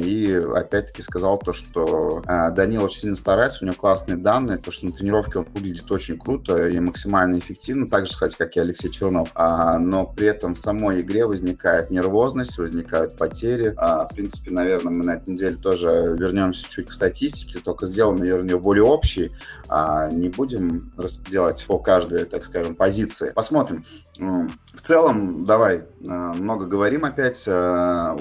и 0.00 0.32
опять-таки 0.56 1.02
сказал 1.02 1.38
то, 1.38 1.52
что 1.52 2.22
Данил 2.26 2.82
очень 2.82 3.02
сильно 3.02 3.16
старается, 3.16 3.60
у 3.62 3.66
него 3.66 3.76
классные 3.76 4.16
данные, 4.16 4.58
то, 4.58 4.72
что 4.72 4.86
на 4.86 4.92
тренировке 4.92 5.38
он 5.38 5.46
выглядит 5.54 5.90
очень 5.92 6.18
круто, 6.18 6.66
и 6.66 6.79
максимально 6.80 7.38
эффективно, 7.38 7.88
так 7.88 8.06
же, 8.06 8.12
кстати, 8.12 8.36
как 8.36 8.56
и 8.56 8.60
Алексей 8.60 8.90
Чернов. 8.90 9.30
А, 9.34 9.78
но 9.78 10.06
при 10.06 10.28
этом 10.28 10.54
в 10.54 10.58
самой 10.58 11.00
игре 11.00 11.26
возникает 11.26 11.90
нервозность, 11.90 12.58
возникают 12.58 13.16
потери. 13.16 13.74
А, 13.76 14.08
в 14.08 14.14
принципе, 14.14 14.50
наверное, 14.50 14.92
мы 14.92 15.04
на 15.04 15.12
этой 15.12 15.30
неделе 15.30 15.56
тоже 15.56 16.16
вернемся 16.18 16.68
чуть 16.68 16.88
к 16.88 16.92
статистике, 16.92 17.60
только 17.60 17.86
сделаем, 17.86 18.18
наверное, 18.18 18.56
более 18.56 18.84
общий. 18.84 19.30
А, 19.68 20.10
не 20.10 20.28
будем 20.28 20.92
делать 21.30 21.64
по 21.66 21.78
каждой, 21.78 22.24
так 22.24 22.44
скажем, 22.44 22.74
позиции. 22.74 23.32
Посмотрим. 23.34 23.84
В 24.18 24.82
целом, 24.82 25.46
давай, 25.46 25.84
а, 26.06 26.34
много 26.34 26.66
говорим 26.66 27.04
опять, 27.04 27.44
а, 27.46 28.18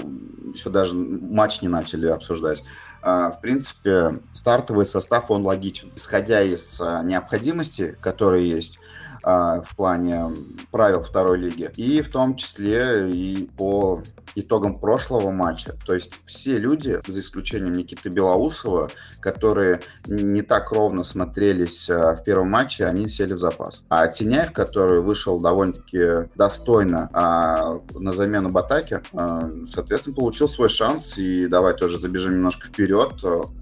еще 0.54 0.70
даже 0.70 0.94
матч 0.94 1.62
не 1.62 1.68
начали 1.68 2.08
обсуждать. 2.08 2.64
А, 3.02 3.32
в 3.32 3.42
принципе, 3.42 4.20
стартовый 4.34 4.86
состав, 4.86 5.32
он 5.32 5.46
логичен. 5.46 5.92
Исходя 5.96 6.42
из 6.42 6.80
а, 6.82 7.02
необходимости, 7.04 7.98
которые 8.02 8.50
есть, 8.50 8.80
а, 9.24 9.62
в 9.62 9.76
плане 9.76 10.26
правил 10.72 11.04
второй 11.04 11.38
лиги, 11.38 11.72
и 11.76 12.02
в 12.02 12.10
том 12.10 12.36
числе 12.36 13.10
и 13.12 13.50
по 13.58 14.02
итогам 14.36 14.80
прошлого 14.80 15.32
матча. 15.32 15.76
То 15.86 15.94
есть 15.94 16.20
все 16.26 16.58
люди, 16.58 17.00
за 17.08 17.20
исключением 17.20 17.74
Никиты 17.74 18.10
Белоусова, 18.10 18.90
которые 19.20 19.82
не 20.06 20.42
так 20.42 20.72
ровно 20.72 21.04
смотрелись 21.04 21.90
э, 21.90 22.16
в 22.16 22.24
первом 22.24 22.50
матче, 22.52 22.86
они 22.86 23.08
сели 23.08 23.34
в 23.34 23.40
запас. 23.40 23.84
А 23.90 24.08
Теняев, 24.08 24.52
который 24.52 25.02
вышел 25.02 25.40
довольно-таки 25.40 26.30
достойно 26.36 27.10
а, 27.14 27.80
на 27.96 28.12
замену 28.14 28.50
Батаке, 28.50 29.02
а, 29.14 29.50
соответственно, 29.72 30.16
получил 30.16 30.48
свой 30.48 30.70
шанс. 30.70 31.18
И 31.18 31.48
давай 31.48 31.74
тоже 31.74 32.00
забежим 32.00 32.34
немножко 32.34 32.68
вперед. 32.68 33.14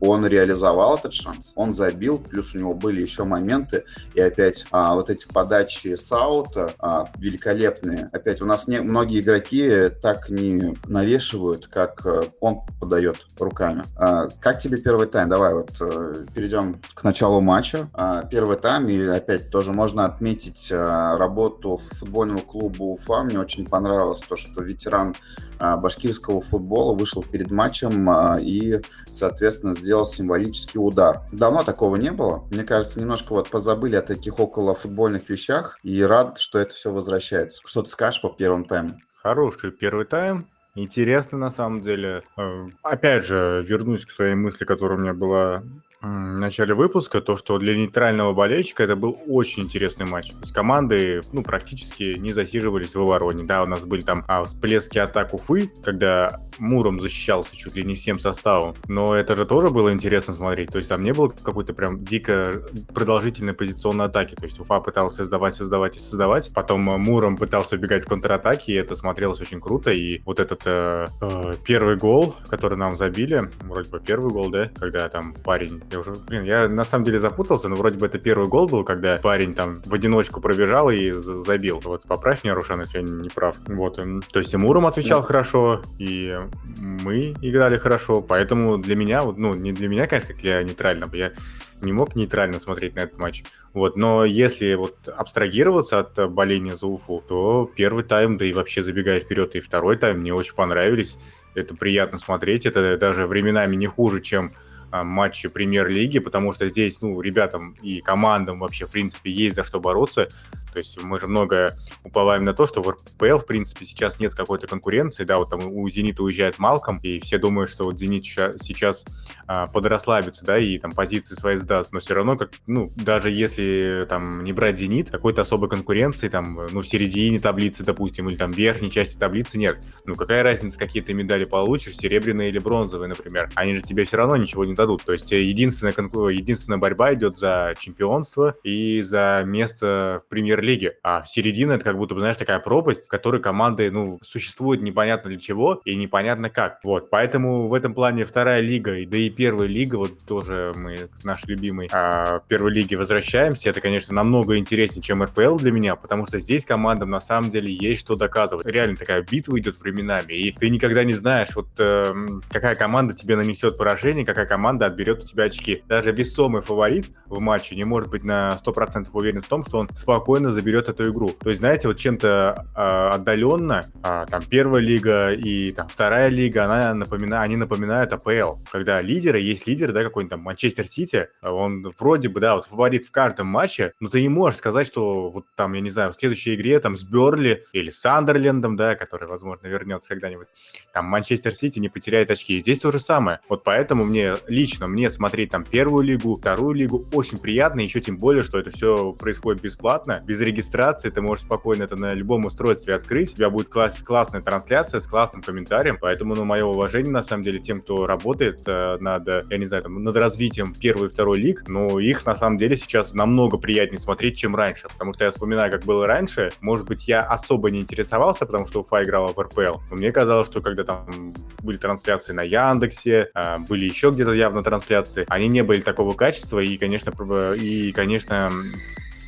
Он 0.02 0.26
реализовал 0.26 0.98
этот 0.98 1.14
шанс, 1.14 1.52
он 1.56 1.74
забил, 1.74 2.20
плюс 2.20 2.54
у 2.54 2.58
него 2.58 2.74
были 2.74 3.02
еще 3.02 3.24
моменты. 3.24 3.86
И 4.14 4.22
опять 4.22 4.66
а, 4.72 4.96
вот 4.96 5.10
эти 5.10 5.28
подачи 5.48 5.96
Саута 5.96 6.74
а, 6.78 7.10
великолепные. 7.18 8.10
Опять 8.12 8.42
у 8.42 8.46
нас 8.46 8.68
не, 8.68 8.82
многие 8.82 9.22
игроки 9.22 9.90
так 10.02 10.30
не 10.30 10.78
навешивают, 10.86 11.68
как 11.68 12.06
э, 12.06 12.26
он 12.42 12.64
подает 12.82 13.16
руками. 13.40 13.84
А, 13.96 14.28
как 14.42 14.60
тебе 14.60 14.78
первый 14.78 15.08
тайм? 15.08 15.30
Давай 15.30 15.54
вот 15.54 15.72
э, 15.80 16.26
перейдем 16.36 16.82
к 16.94 17.04
началу 17.06 17.40
матча. 17.40 17.90
А, 17.94 18.24
первый 18.24 18.58
тайм, 18.58 18.90
и 18.90 19.02
опять 19.06 19.50
тоже 19.50 19.72
можно 19.72 20.04
отметить 20.04 20.70
а, 20.70 21.18
работу 21.18 21.80
футбольного 21.94 22.40
клуба 22.40 22.84
Уфа. 22.84 23.24
Мне 23.24 23.40
очень 23.40 23.66
понравилось 23.66 24.20
то, 24.28 24.36
что 24.36 24.62
ветеран 24.62 25.16
башкирского 25.60 26.42
футбола 26.42 26.94
вышел 26.96 27.24
перед 27.24 27.52
матчем 27.52 28.10
а, 28.10 28.38
и, 28.40 28.82
соответственно, 29.12 29.74
сделал 29.74 30.06
символический 30.06 30.80
удар. 30.80 31.22
Давно 31.32 31.64
такого 31.64 31.96
не 31.96 32.12
было. 32.12 32.44
Мне 32.52 32.64
кажется, 32.64 33.00
немножко 33.00 33.34
вот 33.34 33.50
позабыли 33.50 33.96
о 33.96 34.02
таких 34.02 34.40
около 34.40 34.76
футбольных 34.76 35.30
вещах 35.30 35.80
и 35.84 36.02
рад, 36.04 36.40
что 36.40 36.60
это 36.60 36.74
все 36.74 36.92
возвращается. 36.92 37.62
Что 37.66 37.84
ты 37.84 37.90
скажешь 37.90 38.22
по 38.22 38.30
первому 38.30 38.66
тайму? 38.66 38.96
Хороший 39.16 39.72
первый 39.72 40.06
тайм. 40.06 40.48
Интересно 40.76 41.40
на 41.40 41.50
самом 41.50 41.82
деле. 41.82 42.22
Э, 42.38 42.68
опять 42.84 43.26
же, 43.26 43.66
вернусь 43.68 44.06
к 44.06 44.12
своей 44.12 44.36
мысли, 44.36 44.64
которая 44.64 45.00
у 45.00 45.02
меня 45.02 45.14
была 45.14 45.64
в 46.02 46.06
начале 46.06 46.74
выпуска, 46.74 47.22
то, 47.22 47.38
что 47.38 47.58
для 47.58 47.76
нейтрального 47.76 48.34
болельщика 48.34 48.84
это 48.84 48.96
был 48.96 49.18
очень 49.28 49.64
интересный 49.64 50.06
матч. 50.06 50.32
То 50.32 50.40
есть 50.42 50.54
команды, 50.54 51.22
ну, 51.32 51.44
практически 51.44 52.16
не 52.18 52.34
засиживались 52.34 52.96
в 52.96 53.02
обороне. 53.02 53.46
Да, 53.46 53.64
у 53.64 53.66
нас 53.66 53.86
были 53.86 54.02
там 54.02 54.24
а, 54.28 54.44
всплески 54.44 54.98
атак 55.00 55.34
Уфы, 55.34 55.72
когда 55.84 56.38
Муром 56.60 57.00
защищался 57.00 57.56
чуть 57.56 57.76
ли 57.76 57.84
не 57.84 57.96
всем 57.96 58.20
составом. 58.20 58.76
Но 58.88 59.16
это 59.16 59.36
же 59.36 59.46
тоже 59.46 59.70
было 59.70 59.92
интересно 59.92 60.34
смотреть. 60.34 60.72
То 60.72 60.78
есть 60.78 60.90
там 60.90 61.04
не 61.04 61.14
было 61.14 61.30
какой-то 61.30 61.74
прям 61.74 62.04
дико 62.04 62.64
продолжительной 62.94 63.54
позиционной 63.54 64.06
атаки. 64.06 64.36
То 64.36 64.46
есть 64.46 64.60
Уфа 64.60 64.80
пытался 64.80 65.18
создавать, 65.18 65.56
создавать 65.56 65.96
и 65.98 66.00
создавать. 66.00 66.52
Потом 66.54 66.90
э, 66.90 66.98
Муром 66.98 67.38
пытался 67.38 67.76
убегать 67.76 68.06
в 68.06 68.08
контратаке, 68.08 68.74
и 68.74 68.76
это 68.76 68.96
смотрелось 68.96 69.42
очень 69.42 69.62
круто. 69.62 69.92
И 69.92 70.22
вот 70.26 70.40
этот 70.40 70.62
э, 70.66 71.08
э, 71.22 71.54
первый 71.64 71.98
гол, 71.98 72.36
который 72.50 72.78
нам 72.78 72.96
забили, 72.96 73.50
вроде 73.62 73.90
бы 73.90 74.00
первый 74.00 74.32
гол, 74.32 74.50
да, 74.50 74.70
когда 74.80 75.10
там 75.10 75.34
парень 75.44 75.82
я 75.92 76.00
уже, 76.00 76.12
блин, 76.12 76.44
я 76.44 76.68
на 76.68 76.86
самом 76.86 77.06
деле 77.06 77.20
запутался, 77.20 77.68
но 77.70 77.76
вроде 77.76 77.98
бы 77.98 78.06
это 78.06 78.20
первый 78.20 78.48
гол 78.48 78.68
был, 78.68 78.84
когда 78.84 79.18
парень 79.18 79.54
там 79.54 79.82
в 79.86 79.94
одиночку 79.94 80.42
пробежал 80.42 80.90
и 80.90 81.12
забил. 81.12 81.80
Вот 81.84 82.04
поправь 82.04 82.44
меня, 82.44 82.56
Рушан, 82.56 82.82
если 82.82 83.00
я 83.00 83.04
не 83.04 83.30
прав. 83.30 83.56
Вот, 83.68 83.96
то 83.96 84.40
есть 84.40 84.54
и 84.54 84.58
Муром 84.58 84.86
отвечал 84.86 85.22
да. 85.22 85.28
хорошо, 85.28 85.82
и 86.00 86.40
мы 86.80 87.34
играли 87.42 87.78
хорошо, 87.78 88.22
поэтому 88.22 88.78
для 88.78 88.96
меня, 88.96 89.24
вот, 89.24 89.38
ну, 89.38 89.54
не 89.54 89.72
для 89.74 89.88
меня, 89.88 90.08
конечно, 90.08 90.34
как 90.34 90.42
для 90.42 90.64
нейтрального, 90.64 91.16
я 91.16 91.34
не 91.82 91.94
мог 91.94 92.16
нейтрально 92.16 92.60
смотреть 92.60 92.96
на 92.96 93.02
этот 93.02 93.20
матч. 93.20 93.44
Вот, 93.74 93.96
но 93.96 94.26
если 94.26 94.74
вот 94.74 95.08
абстрагироваться 95.08 96.00
от 96.00 96.32
боления 96.32 96.76
за 96.76 96.88
Уфу, 96.88 97.24
то 97.28 97.70
первый 97.76 98.04
тайм, 98.04 98.38
да 98.38 98.46
и 98.46 98.54
вообще 98.54 98.82
забегая 98.82 99.20
вперед, 99.20 99.56
и 99.56 99.60
второй 99.60 99.98
тайм 99.98 100.20
мне 100.20 100.34
очень 100.34 100.56
понравились. 100.56 101.18
Это 101.54 101.76
приятно 101.76 102.18
смотреть, 102.18 102.66
это 102.66 102.98
даже 102.98 103.28
временами 103.28 103.76
не 103.76 103.88
хуже, 103.88 104.22
чем 104.22 104.54
матчи 104.92 105.50
премьер-лиги, 105.50 106.20
потому 106.20 106.52
что 106.54 106.68
здесь, 106.68 107.02
ну, 107.02 107.20
ребятам 107.22 107.76
и 107.82 108.02
командам 108.02 108.60
вообще, 108.60 108.86
в 108.86 108.92
принципе, 108.92 109.32
есть 109.32 109.56
за 109.56 109.64
что 109.64 109.80
бороться. 109.80 110.30
То 110.78 110.80
есть 110.80 111.02
мы 111.02 111.20
же 111.20 111.26
много 111.26 111.74
уповаем 112.04 112.46
на 112.46 112.54
то, 112.54 112.68
что 112.68 112.84
в 112.84 112.90
РПЛ, 112.90 113.40
в 113.40 113.48
принципе, 113.48 113.84
сейчас 113.84 114.20
нет 114.20 114.36
какой-то 114.36 114.68
конкуренции, 114.68 115.24
да, 115.24 115.40
вот 115.40 115.50
там 115.50 115.66
у 115.66 115.90
«Зенита» 115.90 116.22
уезжает 116.22 116.60
Малком, 116.60 117.00
и 117.02 117.20
все 117.20 117.40
думают, 117.40 117.72
что 117.72 117.86
вот 117.86 117.98
«Зенит» 117.98 118.26
сейчас 118.26 119.04
а, 119.48 119.66
подрасслабится, 119.66 120.46
да, 120.46 120.60
и 120.60 120.78
там 120.78 120.92
позиции 120.92 121.34
свои 121.34 121.58
сдаст, 121.58 121.94
но 121.94 122.00
все 122.00 122.14
равно, 122.14 122.38
как, 122.38 122.52
ну, 122.68 122.92
даже 122.96 123.32
если 123.32 124.06
там 124.08 124.44
не 124.44 124.54
брать 124.54 124.78
«Зенит», 124.78 125.10
какой-то 125.10 125.42
особой 125.42 125.68
конкуренции, 125.68 126.30
там, 126.30 126.60
ну, 126.72 126.82
в 126.82 126.88
середине 126.88 127.40
таблицы, 127.40 127.84
допустим, 127.84 128.30
или 128.30 128.36
там 128.36 128.54
в 128.54 128.58
верхней 128.58 128.92
части 128.92 129.18
таблицы 129.18 129.58
нет. 129.58 129.80
Ну, 130.06 130.14
какая 130.14 130.44
разница, 130.44 130.78
какие 130.78 131.02
ты 131.02 131.16
медали 131.16 131.46
получишь, 131.46 131.98
серебряные 131.98 132.50
или 132.50 132.60
бронзовые, 132.60 133.10
например, 133.10 133.50
они 133.56 133.74
же 133.74 133.82
тебе 133.82 134.06
все 134.06 134.18
равно 134.18 134.38
ничего 134.38 134.64
не 134.64 134.76
дадут. 134.78 135.04
То 135.04 135.14
есть 135.14 135.32
единственная, 135.32 135.94
единственная 136.32 136.78
борьба 136.78 137.14
идет 137.14 137.38
за 137.38 137.74
чемпионство 137.78 138.56
и 138.64 139.02
за 139.02 139.44
место 139.46 140.22
в 140.26 140.30
премьер 140.30 140.62
лиге. 140.62 140.98
А 141.04 141.26
середина 141.26 141.74
это 141.74 141.84
как 141.84 141.98
будто 141.98 142.16
бы, 142.16 142.22
знаешь, 142.22 142.38
такая 142.38 142.60
пропасть, 142.60 143.06
в 143.06 143.10
которой 143.10 143.42
команды, 143.42 143.92
ну, 143.92 144.20
существуют 144.22 144.82
непонятно 144.82 145.30
для 145.30 145.40
чего 145.40 145.82
и 145.84 145.96
непонятно 145.96 146.50
как. 146.50 146.80
Вот, 146.84 147.10
поэтому 147.10 147.68
в 147.68 147.74
этом 147.74 147.94
плане 147.94 148.24
вторая 148.24 148.62
лига, 148.62 148.96
да 149.08 149.18
и 149.18 149.30
первая 149.30 149.68
лига, 149.68 149.96
вот 149.96 150.20
тоже 150.28 150.74
мы 150.76 151.10
к 151.20 151.24
нашей 151.24 151.50
любимой 151.50 151.90
а, 151.92 152.40
первой 152.48 152.72
лиге 152.72 152.96
возвращаемся. 152.98 153.70
Это, 153.70 153.82
конечно, 153.82 154.14
намного 154.14 154.58
интереснее, 154.58 155.02
чем 155.02 155.24
РПЛ 155.24 155.58
для 155.58 155.72
меня, 155.72 155.96
потому 155.96 156.26
что 156.28 156.40
здесь 156.40 156.66
командам 156.66 157.10
на 157.10 157.20
самом 157.20 157.50
деле 157.50 157.74
есть 157.74 158.02
что 158.02 158.16
доказывать. 158.16 158.66
Реально 158.68 158.96
такая 158.96 159.22
битва 159.22 159.60
идет 159.60 159.80
временами, 159.80 160.34
и 160.34 160.52
ты 160.52 160.70
никогда 160.70 161.04
не 161.04 161.14
знаешь, 161.14 161.50
вот 161.56 161.68
э, 161.80 162.14
какая 162.50 162.76
команда 162.76 163.14
тебе 163.14 163.36
нанесет 163.36 163.78
поражение, 163.78 164.26
какая 164.26 164.46
команда 164.46 164.67
отберет 164.70 165.24
у 165.24 165.26
тебя 165.26 165.46
очки. 165.46 165.84
Даже 165.88 166.12
весомый 166.12 166.62
фаворит 166.62 167.08
в 167.26 167.40
матче 167.40 167.76
не 167.76 167.84
может 167.84 168.10
быть 168.10 168.24
на 168.24 168.58
100% 168.64 169.10
уверен 169.14 169.42
в 169.42 169.48
том, 169.48 169.64
что 169.64 169.80
он 169.80 169.90
спокойно 169.96 170.52
заберет 170.52 170.90
эту 170.90 171.10
игру. 171.12 171.32
То 171.32 171.50
есть, 171.50 171.60
знаете, 171.60 171.88
вот 171.88 171.98
чем-то 171.98 172.66
э, 172.76 173.16
отдаленно, 173.16 173.86
э, 174.04 174.26
там, 174.30 174.44
первая 174.50 174.82
лига 174.82 175.32
и 175.32 175.72
там 175.72 175.88
вторая 175.88 176.30
лига, 176.30 176.66
она 176.66 176.94
напоминает, 176.94 177.46
они 177.46 177.56
напоминают 177.56 178.14
АПЛ, 178.14 178.56
когда 178.72 179.02
лидеры, 179.02 179.40
есть 179.40 179.68
лидер, 179.68 179.92
да, 179.94 180.04
какой-нибудь 180.04 180.32
там 180.32 180.42
Манчестер 180.42 180.86
Сити, 180.86 181.30
он 181.42 181.92
вроде 182.00 182.30
бы, 182.30 182.40
да, 182.40 182.56
вот 182.56 182.66
фаворит 182.66 183.06
в 183.06 183.12
каждом 183.12 183.48
матче, 183.48 183.94
но 184.00 184.10
ты 184.10 184.22
не 184.22 184.30
можешь 184.30 184.60
сказать, 184.60 184.88
что 184.88 185.30
вот 185.30 185.46
там, 185.56 185.74
я 185.74 185.82
не 185.82 185.90
знаю, 185.90 186.12
в 186.12 186.16
следующей 186.16 186.56
игре 186.56 186.80
там 186.80 186.98
с 186.98 187.04
Берли 187.04 187.64
или 187.74 187.90
с 187.90 188.06
Андерлендом, 188.06 188.76
да, 188.76 188.96
который, 188.96 189.28
возможно, 189.28 189.68
вернется 189.68 190.10
когда-нибудь, 190.10 190.48
там 190.94 191.06
Манчестер 191.06 191.54
Сити 191.54 191.80
не 191.80 191.90
потеряет 191.90 192.32
очки. 192.32 192.58
И 192.58 192.60
здесь 192.60 192.80
то 192.80 192.92
же 192.92 193.00
самое. 193.00 193.40
Вот 193.50 193.64
поэтому 193.64 194.06
мне 194.06 194.36
лично, 194.58 194.88
мне 194.88 195.10
смотреть 195.12 195.52
там 195.52 195.64
первую 195.64 196.04
лигу, 196.04 196.36
вторую 196.36 196.74
лигу 196.74 197.06
очень 197.14 197.38
приятно, 197.38 197.82
еще 197.82 198.00
тем 198.00 198.18
более, 198.18 198.42
что 198.42 198.58
это 198.58 198.72
все 198.72 199.12
происходит 199.12 199.62
бесплатно, 199.62 200.24
без 200.26 200.40
регистрации, 200.42 201.12
ты 201.12 201.22
можешь 201.22 201.46
спокойно 201.46 201.84
это 201.84 201.96
на 201.96 202.14
любом 202.14 202.46
устройстве 202.46 202.96
открыть, 202.96 203.34
у 203.34 203.36
тебя 203.36 203.50
будет 203.52 203.70
класс, 203.70 204.02
классная 204.02 204.42
трансляция 204.42 205.00
с 205.00 205.08
классным 205.08 205.44
комментарием, 205.44 205.98
поэтому, 206.02 206.34
ну, 206.34 206.44
мое 206.44 206.66
уважение, 206.66 207.12
на 207.12 207.22
самом 207.22 207.44
деле, 207.44 207.60
тем, 207.60 207.82
кто 207.82 208.08
работает 208.08 208.64
э, 208.66 208.98
над, 209.00 209.28
я 209.28 209.58
не 209.58 209.68
знаю, 209.68 209.84
там, 209.84 210.04
над 210.04 210.16
развитием 210.16 210.74
первой 210.74 211.08
и 211.08 211.10
второй 211.10 211.38
лиг, 211.38 211.66
ну, 211.68 212.00
их, 212.00 212.26
на 212.26 212.36
самом 212.36 212.58
деле, 212.58 212.76
сейчас 212.78 213.14
намного 213.14 213.58
приятнее 213.58 214.02
смотреть, 214.02 214.38
чем 214.38 214.56
раньше, 214.56 214.88
потому 214.90 215.14
что 215.14 215.24
я 215.26 215.30
вспоминаю, 215.30 215.72
как 215.72 215.84
было 215.84 216.08
раньше, 216.08 216.50
может 216.62 216.88
быть, 216.88 217.08
я 217.08 217.22
особо 217.22 217.70
не 217.70 217.82
интересовался, 217.82 218.48
потому 218.48 218.66
что 218.66 218.80
Уфа 218.80 219.04
играла 219.04 219.34
в 219.34 219.40
РПЛ, 219.40 219.80
но 219.92 219.96
мне 219.96 220.12
казалось, 220.12 220.48
что 220.48 220.62
когда 220.62 220.84
там 220.84 221.34
были 221.62 221.78
трансляции 221.78 222.34
на 222.34 222.42
Яндексе, 222.42 223.30
э, 223.36 223.58
были 223.70 223.86
еще 223.86 224.10
где-то 224.10 224.32
явно 224.48 224.64
трансляции, 224.64 225.26
они 225.28 225.48
не 225.48 225.64
были 225.64 225.82
такого 225.82 226.14
качества, 226.14 226.60
и, 226.60 226.78
конечно, 226.78 227.12
и, 227.54 227.92
конечно, 227.92 228.52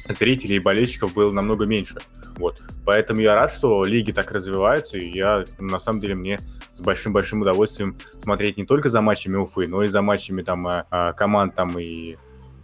зрителей 0.08 0.56
и 0.58 0.60
болельщиков 0.60 1.14
было 1.14 1.32
намного 1.32 1.66
меньше. 1.66 1.98
Вот. 2.38 2.62
Поэтому 2.86 3.20
я 3.20 3.36
рад, 3.36 3.52
что 3.52 3.84
лиги 3.84 4.12
так 4.12 4.32
развиваются, 4.32 4.98
и 4.98 5.10
я, 5.10 5.44
на 5.60 5.80
самом 5.80 6.00
деле, 6.00 6.16
мне 6.16 6.40
с 6.74 6.80
большим-большим 6.80 7.42
удовольствием 7.42 7.98
смотреть 8.20 8.58
не 8.58 8.66
только 8.66 8.90
за 8.90 9.02
матчами 9.02 9.36
Уфы, 9.36 9.68
но 9.68 9.84
и 9.84 9.90
за 9.90 10.02
матчами 10.02 10.42
там 10.42 10.66
а, 10.66 10.86
а, 10.90 11.14
команд 11.14 11.56
там 11.56 11.78
и 11.78 12.16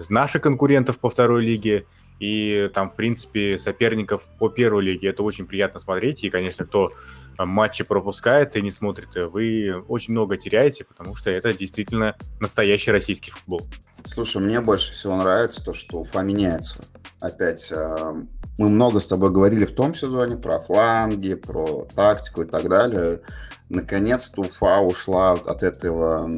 наших 0.09 0.41
конкурентов 0.41 0.97
по 0.97 1.09
второй 1.09 1.45
лиге, 1.45 1.85
и 2.19 2.69
там, 2.73 2.89
в 2.89 2.95
принципе, 2.95 3.59
соперников 3.59 4.21
по 4.39 4.49
первой 4.49 4.83
лиге. 4.83 5.09
Это 5.09 5.23
очень 5.23 5.45
приятно 5.45 5.79
смотреть, 5.79 6.23
и, 6.23 6.29
конечно, 6.29 6.65
кто 6.65 6.93
матчи 7.39 7.83
пропускает 7.83 8.55
и 8.55 8.61
не 8.61 8.71
смотрит, 8.71 9.15
вы 9.15 9.83
очень 9.87 10.13
много 10.13 10.37
теряете, 10.37 10.85
потому 10.85 11.15
что 11.15 11.29
это 11.29 11.53
действительно 11.53 12.15
настоящий 12.39 12.91
российский 12.91 13.31
футбол. 13.31 13.67
Слушай, 14.05 14.41
мне 14.41 14.61
больше 14.61 14.93
всего 14.93 15.17
нравится 15.17 15.63
то, 15.63 15.73
что 15.73 15.99
Уфа 15.99 16.21
меняется. 16.21 16.85
Опять, 17.19 17.69
э, 17.71 18.13
мы 18.57 18.69
много 18.69 18.99
с 18.99 19.07
тобой 19.07 19.31
говорили 19.31 19.65
в 19.65 19.73
том 19.73 19.95
сезоне 19.95 20.37
про 20.37 20.59
фланги, 20.59 21.33
про 21.35 21.87
тактику 21.95 22.43
и 22.43 22.45
так 22.45 22.69
далее. 22.69 23.21
Наконец-то 23.69 24.41
Уфа 24.41 24.79
ушла 24.79 25.33
от 25.33 25.63
этого, 25.63 26.29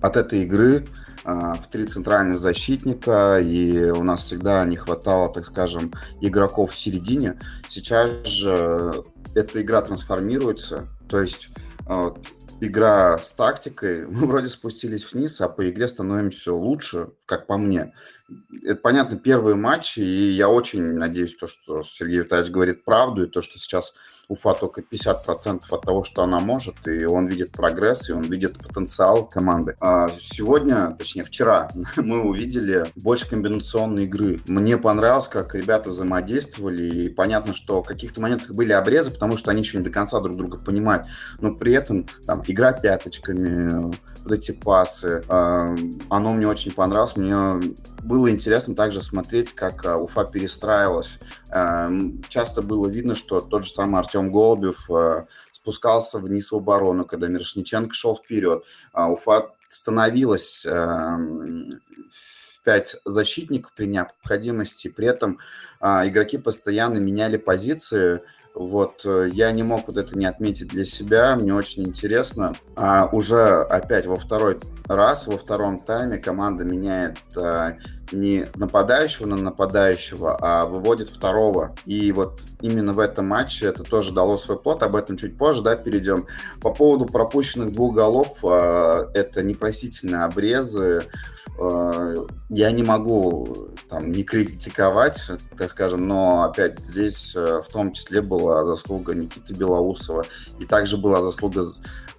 от 0.00 0.16
этой 0.16 0.42
игры 0.42 0.86
э, 1.24 1.30
в 1.30 1.68
три 1.70 1.86
центральных 1.86 2.38
защитника, 2.38 3.40
и 3.40 3.90
у 3.90 4.02
нас 4.02 4.22
всегда 4.22 4.64
не 4.64 4.76
хватало, 4.76 5.32
так 5.32 5.46
скажем, 5.46 5.92
игроков 6.20 6.72
в 6.72 6.78
середине. 6.78 7.40
Сейчас 7.68 8.10
же 8.26 9.02
эта 9.34 9.60
игра 9.60 9.82
трансформируется, 9.82 10.86
то 11.08 11.20
есть 11.20 11.50
вот, 11.86 12.26
игра 12.60 13.18
с 13.18 13.32
тактикой. 13.32 14.06
Мы 14.08 14.26
вроде 14.26 14.48
спустились 14.48 15.10
вниз, 15.12 15.40
а 15.40 15.48
по 15.48 15.68
игре 15.68 15.88
становимся 15.88 16.52
лучше, 16.52 17.08
как 17.26 17.46
по 17.46 17.56
мне. 17.56 17.92
Это, 18.62 18.80
понятно, 18.80 19.18
первые 19.18 19.56
матчи, 19.56 20.00
и 20.00 20.30
я 20.32 20.48
очень 20.48 20.82
надеюсь, 20.82 21.34
то, 21.34 21.48
что 21.48 21.82
Сергей 21.82 22.20
Витальевич 22.20 22.52
говорит 22.52 22.84
правду, 22.84 23.24
и 23.24 23.28
то, 23.28 23.42
что 23.42 23.58
сейчас 23.58 23.92
Уфа 24.30 24.54
только 24.54 24.80
50% 24.80 25.62
от 25.68 25.82
того, 25.82 26.04
что 26.04 26.22
она 26.22 26.38
может, 26.38 26.86
и 26.86 27.04
он 27.04 27.26
видит 27.26 27.50
прогресс, 27.50 28.08
и 28.08 28.12
он 28.12 28.22
видит 28.22 28.58
потенциал 28.58 29.26
команды. 29.26 29.76
А 29.80 30.08
сегодня, 30.20 30.94
точнее 30.96 31.24
вчера, 31.24 31.68
мы 31.96 32.22
увидели 32.22 32.86
больше 32.94 33.28
комбинационной 33.28 34.04
игры. 34.04 34.40
Мне 34.46 34.78
понравилось, 34.78 35.26
как 35.26 35.56
ребята 35.56 35.90
взаимодействовали, 35.90 36.82
и 36.82 37.08
понятно, 37.08 37.54
что 37.54 37.82
в 37.82 37.86
каких-то 37.86 38.20
моментах 38.20 38.52
были 38.52 38.70
обрезы, 38.70 39.10
потому 39.10 39.36
что 39.36 39.50
они 39.50 39.62
еще 39.62 39.78
не 39.78 39.84
до 39.84 39.90
конца 39.90 40.20
друг 40.20 40.36
друга 40.36 40.58
понимают, 40.58 41.08
но 41.40 41.52
при 41.52 41.72
этом 41.72 42.06
там 42.24 42.44
игра 42.46 42.72
пяточками, 42.72 43.92
вот 44.22 44.32
эти 44.32 44.52
пасы, 44.52 45.24
а, 45.28 45.74
оно 46.08 46.32
мне 46.34 46.46
очень 46.46 46.70
понравилось, 46.70 47.16
мне 47.16 47.74
было 48.02 48.30
интересно 48.30 48.74
также 48.74 49.02
смотреть, 49.02 49.54
как 49.54 49.84
а, 49.84 49.96
Уфа 49.96 50.24
перестраивалась. 50.24 51.18
Эм, 51.50 52.22
часто 52.28 52.62
было 52.62 52.88
видно, 52.88 53.14
что 53.14 53.40
тот 53.40 53.64
же 53.64 53.72
самый 53.72 54.00
Артем 54.00 54.32
Голубев 54.32 54.90
э, 54.90 55.26
спускался 55.52 56.18
вниз 56.18 56.50
в 56.50 56.56
оборону, 56.56 57.04
когда 57.04 57.28
Мирошниченко 57.28 57.94
шел 57.94 58.16
вперед. 58.16 58.64
А 58.92 59.10
Уфа 59.10 59.50
становилась 59.68 60.64
эм, 60.66 61.80
пять 62.64 62.96
защитников 63.04 63.72
при 63.74 63.86
необходимости. 63.86 64.88
При 64.88 65.06
этом 65.06 65.38
а, 65.80 66.06
игроки 66.06 66.38
постоянно 66.38 66.98
меняли 66.98 67.36
позиции. 67.36 68.22
Вот 68.60 69.06
э, 69.06 69.30
я 69.32 69.52
не 69.52 69.62
мог 69.62 69.86
вот 69.86 69.96
это 69.96 70.18
не 70.18 70.26
отметить 70.26 70.68
для 70.68 70.84
себя. 70.84 71.34
Мне 71.34 71.54
очень 71.54 71.82
интересно. 71.84 72.54
А 72.76 73.08
уже 73.10 73.62
опять 73.62 74.04
во 74.04 74.16
второй 74.16 74.60
раз, 74.86 75.26
во 75.26 75.38
втором 75.38 75.80
тайме 75.80 76.18
команда 76.18 76.66
меняет 76.66 77.16
а, 77.38 77.78
не 78.12 78.48
нападающего 78.54 79.26
на 79.26 79.36
нападающего, 79.36 80.36
а 80.40 80.66
выводит 80.66 81.08
второго. 81.08 81.74
И 81.86 82.12
вот 82.12 82.40
именно 82.60 82.92
в 82.92 82.98
этом 82.98 83.26
матче 83.26 83.66
это 83.66 83.82
тоже 83.82 84.12
дало 84.12 84.36
свой 84.36 84.58
плод, 84.58 84.82
об 84.82 84.96
этом 84.96 85.16
чуть 85.16 85.36
позже, 85.36 85.62
да, 85.62 85.76
перейдем. 85.76 86.26
По 86.60 86.72
поводу 86.72 87.06
пропущенных 87.06 87.72
двух 87.72 87.94
голов, 87.94 88.38
а, 88.44 89.10
это 89.14 89.42
непростительные 89.42 90.24
обрезы, 90.24 91.06
а, 91.60 92.14
я 92.48 92.70
не 92.70 92.82
могу 92.82 93.68
там 93.88 94.10
не 94.10 94.24
критиковать, 94.24 95.30
так 95.56 95.68
скажем, 95.70 96.06
но 96.06 96.44
опять 96.44 96.78
здесь 96.84 97.34
э, 97.34 97.62
в 97.66 97.72
том 97.72 97.92
числе 97.92 98.22
была 98.22 98.64
заслуга 98.64 99.14
Никиты 99.14 99.52
Белоусова, 99.52 100.24
и 100.58 100.64
также 100.64 100.96
была 100.96 101.20
заслуга, 101.22 101.62
а, 101.62 101.64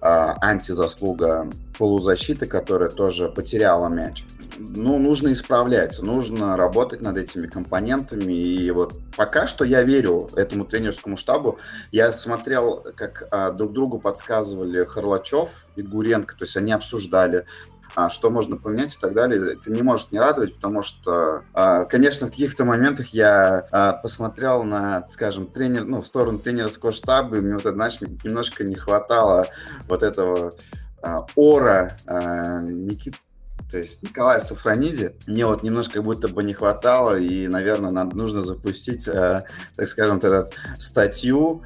антизаслуга 0.02 1.48
полузащиты, 1.78 2.46
которая 2.46 2.90
тоже 2.90 3.28
потеряла 3.28 3.88
мяч 3.88 4.24
ну, 4.58 4.98
нужно 4.98 5.32
исправлять, 5.32 6.00
нужно 6.00 6.56
работать 6.56 7.00
над 7.00 7.16
этими 7.16 7.46
компонентами. 7.46 8.32
И 8.32 8.70
вот 8.70 8.94
пока 9.16 9.46
что 9.46 9.64
я 9.64 9.82
верю 9.82 10.28
этому 10.36 10.64
тренерскому 10.64 11.16
штабу. 11.16 11.58
Я 11.90 12.12
смотрел, 12.12 12.84
как 12.94 13.28
а, 13.30 13.50
друг 13.50 13.72
другу 13.72 13.98
подсказывали 13.98 14.84
Харлачев 14.84 15.66
и 15.76 15.82
Гуренко, 15.82 16.36
то 16.36 16.44
есть 16.44 16.56
они 16.56 16.72
обсуждали, 16.72 17.46
что 18.10 18.30
можно 18.30 18.56
поменять 18.56 18.94
и 18.94 18.98
так 18.98 19.14
далее. 19.14 19.54
Это 19.54 19.70
не 19.70 19.82
может 19.82 20.12
не 20.12 20.18
радовать, 20.18 20.54
потому 20.54 20.82
что, 20.82 21.44
а, 21.52 21.84
конечно, 21.84 22.26
в 22.26 22.30
каких-то 22.30 22.64
моментах 22.64 23.08
я 23.08 23.66
а, 23.70 23.92
посмотрел 23.94 24.62
на, 24.64 25.06
скажем, 25.10 25.46
тренер, 25.46 25.84
ну, 25.84 26.02
в 26.02 26.06
сторону 26.06 26.38
тренерского 26.38 26.92
штаба, 26.92 27.36
и 27.36 27.40
мне 27.40 27.54
вот, 27.54 27.62
знаешь, 27.64 28.00
немножко 28.00 28.64
не 28.64 28.74
хватало 28.74 29.48
вот 29.88 30.02
этого 30.02 30.54
а, 31.02 31.26
ора 31.34 31.96
а, 32.06 32.60
Никиты 32.62 33.18
то 33.70 33.78
есть 33.78 34.02
Николай 34.02 34.38
Сафрониди, 34.38 35.16
мне 35.26 35.46
вот 35.46 35.62
немножко 35.62 35.94
как 35.94 36.04
будто 36.04 36.28
бы 36.28 36.42
не 36.42 36.52
хватало, 36.52 37.18
и, 37.18 37.48
наверное, 37.48 37.90
надо, 37.90 38.14
нужно 38.14 38.42
запустить, 38.42 39.06
так 39.06 39.46
скажем, 39.86 40.18
эту 40.18 40.50
статью 40.78 41.62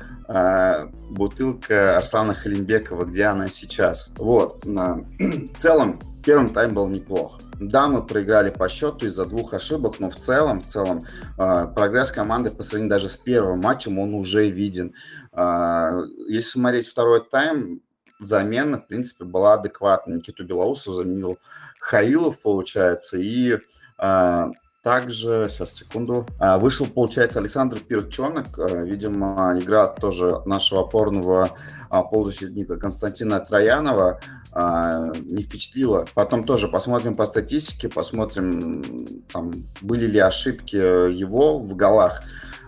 «Бутылка 1.11 1.97
Арслана 1.97 2.33
Халимбекова. 2.33 3.07
Где 3.07 3.25
она 3.25 3.49
сейчас?». 3.49 4.13
Вот. 4.19 4.65
В 4.65 5.59
целом, 5.59 5.99
первый 6.27 6.51
тайм 6.51 6.75
был 6.75 6.89
неплох. 6.89 7.41
Да, 7.61 7.87
мы 7.87 8.05
проиграли 8.05 8.51
по 8.51 8.69
счету 8.69 9.07
из-за 9.07 9.25
двух 9.25 9.55
ошибок, 9.55 10.01
но 10.01 10.11
в 10.11 10.17
целом, 10.17 10.61
в 10.61 10.67
целом 10.67 11.05
э, 11.39 11.67
прогресс 11.75 12.11
команды 12.11 12.51
по 12.51 12.65
сравнению 12.65 12.91
даже 12.91 13.09
с 13.09 13.17
первым 13.17 13.61
матчем, 13.61 13.99
он 13.99 14.13
уже 14.13 14.51
виден. 14.51 14.93
Э, 15.33 16.03
если 16.29 16.51
смотреть 16.51 16.89
второй 16.89 17.25
тайм, 17.25 17.81
замена, 18.19 18.79
в 18.79 18.89
принципе, 18.89 19.25
была 19.25 19.55
адекватна. 19.55 20.15
Никиту 20.15 20.45
Белоусов 20.45 20.97
заменил 20.97 21.39
Хаилов, 21.79 22.41
получается, 22.41 23.19
и 23.19 23.59
а, 23.99 24.51
также, 24.87 25.49
сейчас, 25.51 25.75
секунду, 25.75 26.29
а, 26.39 26.59
вышел, 26.59 26.87
получается, 26.87 27.41
Александр 27.41 27.81
Перчонок, 27.81 28.47
а, 28.59 28.85
видимо, 28.85 29.59
игра 29.61 29.89
тоже 29.89 30.41
нашего 30.45 30.83
опорного 30.83 31.51
а, 31.91 32.05
полузащитника 32.05 32.77
Константина 32.77 33.41
Троянова 33.41 34.21
а, 34.59 35.13
не 35.17 35.43
впечатлила. 35.43 36.07
Потом 36.15 36.45
тоже 36.45 36.67
посмотрим 36.67 37.15
по 37.15 37.27
статистике, 37.27 37.91
посмотрим, 37.91 39.23
там, 39.31 39.53
были 39.83 40.07
ли 40.07 40.19
ошибки 40.19 40.77
его 40.77 41.59
в 41.59 41.77
голах. 41.77 42.23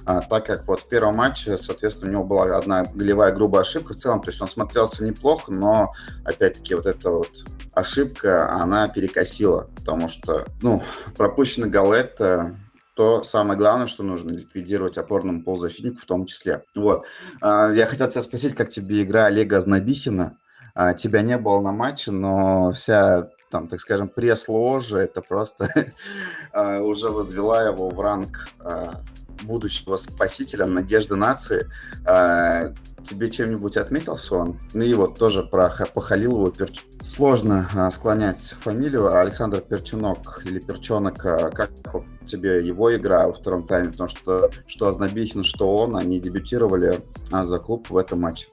А, 0.05 0.20
так 0.20 0.44
как 0.44 0.68
вот 0.68 0.81
в 0.81 0.88
первом 0.88 1.16
матче, 1.16 1.57
соответственно, 1.57 2.11
у 2.11 2.12
него 2.12 2.24
была 2.24 2.59
одна 2.59 2.85
голевая 2.85 3.33
грубая 3.33 3.62
ошибка 3.62 3.94
в 3.94 3.96
целом, 3.96 4.20
то 4.20 4.29
есть 4.29 4.42
он 4.42 4.48
смотрелся 4.48 5.03
неплохо, 5.03 5.51
но, 5.51 5.94
опять-таки, 6.27 6.74
вот 6.74 6.85
эта 6.85 7.11
вот 7.11 7.46
ошибка, 7.72 8.53
она 8.53 8.88
перекосила, 8.88 9.70
потому 9.74 10.09
что, 10.09 10.44
ну, 10.61 10.83
пропущенный 11.16 11.70
гол 11.70 11.94
это 11.94 12.55
то 12.96 13.24
самое 13.24 13.59
главное, 13.59 13.87
что 13.87 14.03
нужно 14.03 14.33
ликвидировать 14.33 14.98
опорному 14.98 15.42
полузащитнику 15.42 16.01
в 16.01 16.05
том 16.05 16.27
числе. 16.27 16.64
Вот. 16.74 17.07
А, 17.40 17.72
я 17.72 17.87
хотел 17.87 18.09
тебя 18.09 18.20
спросить, 18.20 18.55
как 18.55 18.68
тебе 18.68 19.03
игра 19.03 19.24
Олега 19.24 19.59
Знобихина? 19.59 20.37
А, 20.78 20.94
тебя 20.94 21.22
не 21.22 21.36
было 21.36 21.60
на 21.60 21.72
матче, 21.72 22.12
но 22.12 22.70
вся 22.70 23.30
там, 23.50 23.66
так 23.66 23.80
скажем, 23.80 24.08
пресс-ложа, 24.08 24.98
это 24.98 25.22
просто 25.22 25.68
уже 26.54 27.08
возвела 27.08 27.64
его 27.64 27.88
в 27.90 28.00
ранг 28.00 28.48
будущего 29.42 29.96
спасителя, 29.96 30.66
надежды 30.66 31.16
нации. 31.16 31.66
А, 32.06 32.72
тебе 33.04 33.28
чем-нибудь 33.30 33.76
отметился 33.76 34.36
он? 34.36 34.60
Ну 34.72 34.82
и 34.82 34.94
вот 34.94 35.18
тоже 35.18 35.42
про 35.42 35.68
по 35.68 36.00
Халилову 36.00 36.50
Перч... 36.50 36.84
Сложно 37.02 37.68
а, 37.74 37.90
склонять 37.90 38.54
фамилию. 38.60 39.16
Александр 39.16 39.60
Перчинок 39.60 40.42
или 40.44 40.60
Перчонок, 40.60 41.24
а, 41.24 41.50
как 41.50 41.70
тебе 42.24 42.64
его 42.64 42.94
игра 42.94 43.26
во 43.26 43.32
втором 43.32 43.66
тайме? 43.66 43.90
Потому 43.90 44.08
что 44.08 44.50
что 44.66 44.88
Азнабихин, 44.88 45.44
что 45.44 45.76
он, 45.76 45.96
они 45.96 46.20
дебютировали 46.20 47.00
а, 47.32 47.44
за 47.44 47.58
клуб 47.58 47.90
в 47.90 47.96
этом 47.96 48.20
матче. 48.20 48.48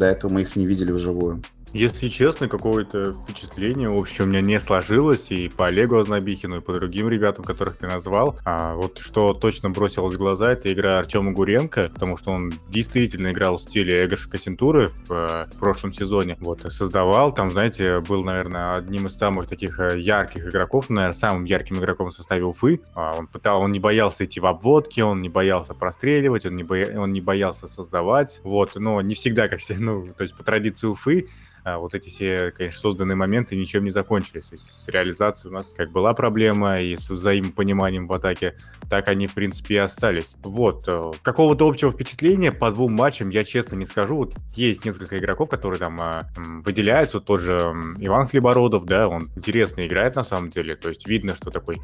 До 0.00 0.06
этого 0.06 0.32
мы 0.32 0.40
их 0.40 0.56
не 0.56 0.66
видели 0.66 0.92
вживую. 0.92 1.42
Если 1.72 2.08
честно, 2.08 2.48
какое-то 2.48 3.12
впечатление, 3.12 3.88
в 3.88 3.96
общем, 3.96 4.24
у 4.24 4.26
меня 4.26 4.40
не 4.40 4.58
сложилось 4.58 5.30
и 5.30 5.48
по 5.48 5.68
Олегу 5.68 5.98
Ознобихину, 5.98 6.56
и 6.56 6.60
по 6.60 6.72
другим 6.72 7.08
ребятам, 7.08 7.44
которых 7.44 7.76
ты 7.76 7.86
назвал. 7.86 8.36
А 8.44 8.74
вот 8.74 8.98
что 8.98 9.34
точно 9.34 9.70
бросилось 9.70 10.14
в 10.16 10.18
глаза, 10.18 10.52
это 10.52 10.72
игра 10.72 10.98
Артема 10.98 11.30
Гуренко, 11.30 11.90
потому 11.94 12.16
что 12.16 12.32
он 12.32 12.52
действительно 12.68 13.30
играл 13.30 13.56
в 13.56 13.62
стиле 13.62 14.04
Эгоша 14.04 14.28
Кассентуры 14.28 14.88
в, 14.88 15.12
э, 15.12 15.44
в 15.44 15.58
прошлом 15.60 15.92
сезоне. 15.92 16.36
Вот, 16.40 16.62
создавал, 16.72 17.32
там, 17.32 17.52
знаете, 17.52 18.00
был, 18.00 18.24
наверное, 18.24 18.74
одним 18.74 19.06
из 19.06 19.16
самых 19.16 19.46
таких 19.46 19.78
э, 19.78 20.00
ярких 20.00 20.48
игроков, 20.48 20.90
наверное, 20.90 21.14
самым 21.14 21.44
ярким 21.44 21.78
игроком 21.78 22.10
в 22.10 22.14
составе 22.14 22.44
Уфы. 22.44 22.80
А 22.94 23.14
он 23.16 23.28
пытал, 23.28 23.62
он 23.62 23.70
не 23.70 23.78
боялся 23.78 24.24
идти 24.24 24.40
в 24.40 24.46
обводки, 24.46 25.02
он 25.02 25.22
не 25.22 25.28
боялся 25.28 25.72
простреливать, 25.74 26.46
он 26.46 26.56
не, 26.56 26.64
бо... 26.64 26.74
он 26.96 27.12
не 27.12 27.20
боялся 27.20 27.68
создавать. 27.68 28.40
Вот, 28.42 28.74
но 28.74 29.00
не 29.02 29.14
всегда, 29.14 29.46
как 29.46 29.60
все, 29.60 29.74
ну, 29.78 30.08
то 30.08 30.24
есть 30.24 30.36
по 30.36 30.42
традиции 30.42 30.88
Уфы, 30.88 31.28
а 31.64 31.78
вот 31.78 31.94
эти 31.94 32.08
все, 32.08 32.52
конечно, 32.56 32.80
созданные 32.80 33.16
моменты 33.16 33.56
ничем 33.56 33.84
не 33.84 33.90
закончились. 33.90 34.46
То 34.46 34.54
есть 34.54 34.70
с 34.70 34.88
реализацией 34.88 35.52
у 35.52 35.54
нас 35.54 35.74
как 35.76 35.90
была 35.90 36.14
проблема, 36.14 36.80
и 36.80 36.96
с 36.96 37.10
взаимопониманием 37.10 38.06
в 38.06 38.12
атаке, 38.12 38.54
так 38.88 39.08
они, 39.08 39.26
в 39.26 39.34
принципе, 39.34 39.74
и 39.74 39.78
остались. 39.78 40.36
Вот. 40.42 40.84
Э, 40.88 41.12
какого-то 41.22 41.66
общего 41.66 41.92
впечатления 41.92 42.52
по 42.52 42.70
двум 42.70 42.92
матчам 42.92 43.30
я 43.30 43.44
честно 43.44 43.76
не 43.76 43.84
скажу. 43.84 44.16
Вот 44.16 44.34
есть 44.54 44.84
несколько 44.84 45.18
игроков, 45.18 45.48
которые 45.48 45.78
там 45.78 46.00
э, 46.00 46.22
выделяются. 46.64 47.18
Вот 47.18 47.26
тот 47.26 47.40
же 47.40 47.72
Иван 47.98 48.28
Хлебородов, 48.28 48.84
да, 48.84 49.08
он 49.08 49.30
интересно 49.36 49.86
играет 49.86 50.16
на 50.16 50.24
самом 50.24 50.50
деле. 50.50 50.76
То 50.76 50.88
есть 50.88 51.06
видно, 51.06 51.34
что 51.34 51.50
такой, 51.50 51.80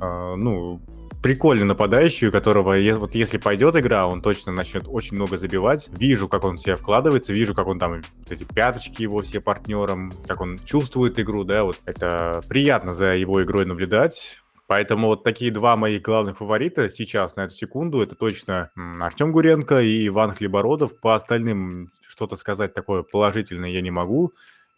э, 0.00 0.34
ну, 0.36 0.80
прикольный 1.22 1.64
нападающий, 1.64 2.28
у 2.28 2.32
которого, 2.32 2.74
вот 2.96 3.14
если 3.14 3.38
пойдет 3.38 3.76
игра, 3.76 4.06
он 4.06 4.22
точно 4.22 4.52
начнет 4.52 4.84
очень 4.86 5.16
много 5.16 5.38
забивать. 5.38 5.88
Вижу, 5.92 6.28
как 6.28 6.44
он 6.44 6.58
себя 6.58 6.76
вкладывается, 6.76 7.32
вижу, 7.32 7.54
как 7.54 7.66
он 7.66 7.78
там, 7.78 8.02
вот 8.18 8.32
эти 8.32 8.44
пяточки 8.44 9.02
его 9.02 9.22
все 9.22 9.40
партнерам, 9.40 10.12
как 10.26 10.40
он 10.40 10.58
чувствует 10.64 11.18
игру, 11.18 11.44
да, 11.44 11.64
вот 11.64 11.78
это 11.84 12.40
приятно 12.48 12.94
за 12.94 13.14
его 13.14 13.42
игрой 13.42 13.64
наблюдать 13.64 14.42
Поэтому 14.72 15.08
вот 15.08 15.22
такие 15.22 15.50
два 15.50 15.76
моих 15.76 16.00
главных 16.00 16.38
фаворита 16.38 16.88
сейчас 16.88 17.36
на 17.36 17.42
эту 17.42 17.52
секунду, 17.54 18.00
это 18.00 18.14
точно 18.14 18.70
Артем 18.74 19.30
Гуренко 19.30 19.82
и 19.82 20.06
Иван 20.06 20.34
Хлебородов. 20.34 20.98
По 20.98 21.14
остальным 21.14 21.90
что-то 22.00 22.36
сказать 22.36 22.72
такое 22.72 23.02
положительное 23.02 23.68
я 23.68 23.82
не 23.82 23.90
могу 23.90 24.32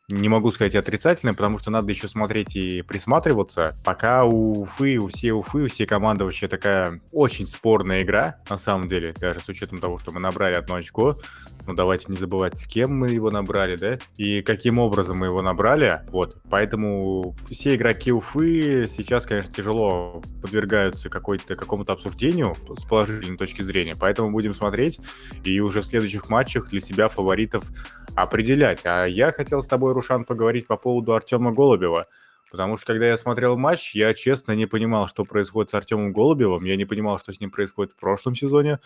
не 0.09 0.29
могу 0.29 0.53
сказать 0.53 0.75
отрицательное, 0.75 1.33
потому 1.33 1.59
что 1.59 1.71
надо 1.71 1.91
еще 1.91 2.09
смотреть 2.09 2.57
и 2.57 2.83
присматриваться. 2.83 3.75
Пока 3.85 4.25
у 4.25 4.63
Уфы, 4.63 4.99
у 4.99 5.09
все 5.09 5.33
Уфы, 5.33 5.65
у 5.65 5.69
все 5.69 5.87
команды 5.87 6.25
вообще 6.25 6.47
такая 6.47 7.01
очень 7.11 7.47
спорная 7.47 8.03
игра, 8.03 8.37
на 8.51 8.59
самом 8.59 8.89
деле, 8.89 9.15
даже 9.19 9.41
с 9.41 9.49
учетом 9.49 9.79
того, 9.79 9.99
что 9.99 10.13
мы 10.13 10.21
набрали 10.21 10.55
одно 10.55 10.75
очко. 10.75 11.17
Но 11.67 11.73
давайте 11.73 12.07
не 12.09 12.19
забывать, 12.19 12.59
с 12.59 12.67
кем 12.67 12.95
мы 12.95 13.09
его 13.09 13.31
набрали, 13.31 13.77
да, 13.77 13.99
и 14.19 14.43
каким 14.43 14.79
образом 14.79 15.17
мы 15.17 15.27
его 15.27 15.41
набрали. 15.41 16.03
Вот, 16.09 16.37
поэтому 16.51 17.35
все 17.49 17.75
игроки 17.75 18.13
Уфы 18.13 18.87
сейчас, 18.87 19.25
конечно, 19.25 19.55
тяжело 19.55 20.23
подвергаются 20.43 21.09
какой-то 21.09 21.57
какому-то 21.57 21.95
обсуждению 21.95 22.55
с 22.77 22.85
положительной 22.85 23.39
точки 23.39 23.63
зрения. 23.63 23.95
Поэтому 23.99 24.31
будем 24.31 24.53
смотреть 24.53 25.01
и 25.43 25.61
уже 25.61 25.81
в 25.81 25.87
следующих 25.87 26.29
матчах 26.29 26.69
для 26.69 26.83
себя 26.83 27.09
фаворитов 27.09 27.65
определять. 28.17 28.83
А 28.85 29.05
я 29.07 29.33
хотел 29.33 29.63
с 29.63 29.67
тобой, 29.67 29.93
Рушан, 29.93 30.25
поговорить 30.25 30.67
по 30.67 30.77
поводу 30.77 31.15
Артема 31.15 31.53
Голубева. 31.53 32.07
Потому 32.51 32.77
что, 32.77 32.87
когда 32.87 33.07
я 33.09 33.17
смотрел 33.17 33.57
матч, 33.57 33.95
я 33.95 34.15
честно 34.15 34.53
не 34.53 34.67
понимал, 34.67 35.09
что 35.09 35.25
происходит 35.25 35.71
с 35.71 35.75
Артемом 35.75 36.13
Голубевым. 36.13 36.65
Я 36.65 36.77
не 36.77 36.85
понимал, 36.85 37.19
что 37.19 37.33
с 37.33 37.41
ним 37.41 37.51
происходит 37.51 37.93
в 37.93 37.97
прошлом 37.97 38.35
сезоне. 38.35 38.79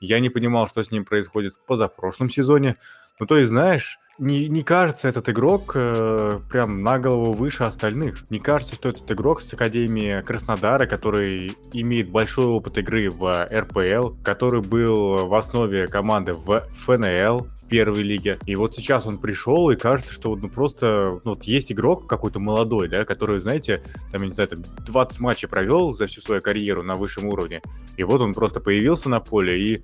Я 0.00 0.20
не 0.20 0.30
понимал, 0.30 0.68
что 0.68 0.82
с 0.82 0.90
ним 0.90 1.04
происходит 1.04 1.54
в 1.54 1.66
позапрошлом 1.66 2.30
сезоне. 2.30 2.76
Ну, 3.18 3.26
то 3.26 3.36
есть, 3.36 3.50
знаешь, 3.50 3.98
не, 4.20 4.48
не 4.48 4.62
кажется 4.62 5.08
этот 5.08 5.28
игрок 5.30 5.72
э, 5.74 6.40
прям 6.50 6.82
на 6.82 6.98
голову 6.98 7.32
выше 7.32 7.64
остальных. 7.64 8.30
Не 8.30 8.38
кажется, 8.38 8.74
что 8.74 8.90
этот 8.90 9.10
игрок 9.10 9.40
с 9.40 9.52
Академии 9.54 10.20
Краснодара, 10.20 10.86
который 10.86 11.56
имеет 11.72 12.10
большой 12.10 12.44
опыт 12.44 12.76
игры 12.78 13.10
в 13.10 13.48
РПЛ, 13.50 14.14
который 14.22 14.60
был 14.60 15.26
в 15.26 15.34
основе 15.34 15.88
команды 15.88 16.34
в 16.34 16.66
ФНЛ, 16.84 17.46
первой 17.70 18.02
лиге. 18.02 18.38
И 18.44 18.56
вот 18.56 18.74
сейчас 18.74 19.06
он 19.06 19.16
пришел, 19.16 19.70
и 19.70 19.76
кажется, 19.76 20.12
что 20.12 20.34
ну, 20.36 20.48
просто 20.50 21.20
ну, 21.24 21.30
вот 21.30 21.44
есть 21.44 21.72
игрок 21.72 22.06
какой-то 22.06 22.40
молодой, 22.40 22.88
да, 22.88 23.04
который, 23.04 23.38
знаете, 23.38 23.82
там, 24.10 24.22
я 24.22 24.28
не 24.28 24.34
знаю, 24.34 24.48
там 24.48 24.64
20 24.84 25.20
матчей 25.20 25.48
провел 25.48 25.92
за 25.92 26.08
всю 26.08 26.20
свою 26.20 26.42
карьеру 26.42 26.82
на 26.82 26.96
высшем 26.96 27.26
уровне. 27.26 27.62
И 27.96 28.02
вот 28.02 28.20
он 28.20 28.34
просто 28.34 28.60
появился 28.60 29.08
на 29.08 29.20
поле 29.20 29.62
и 29.62 29.82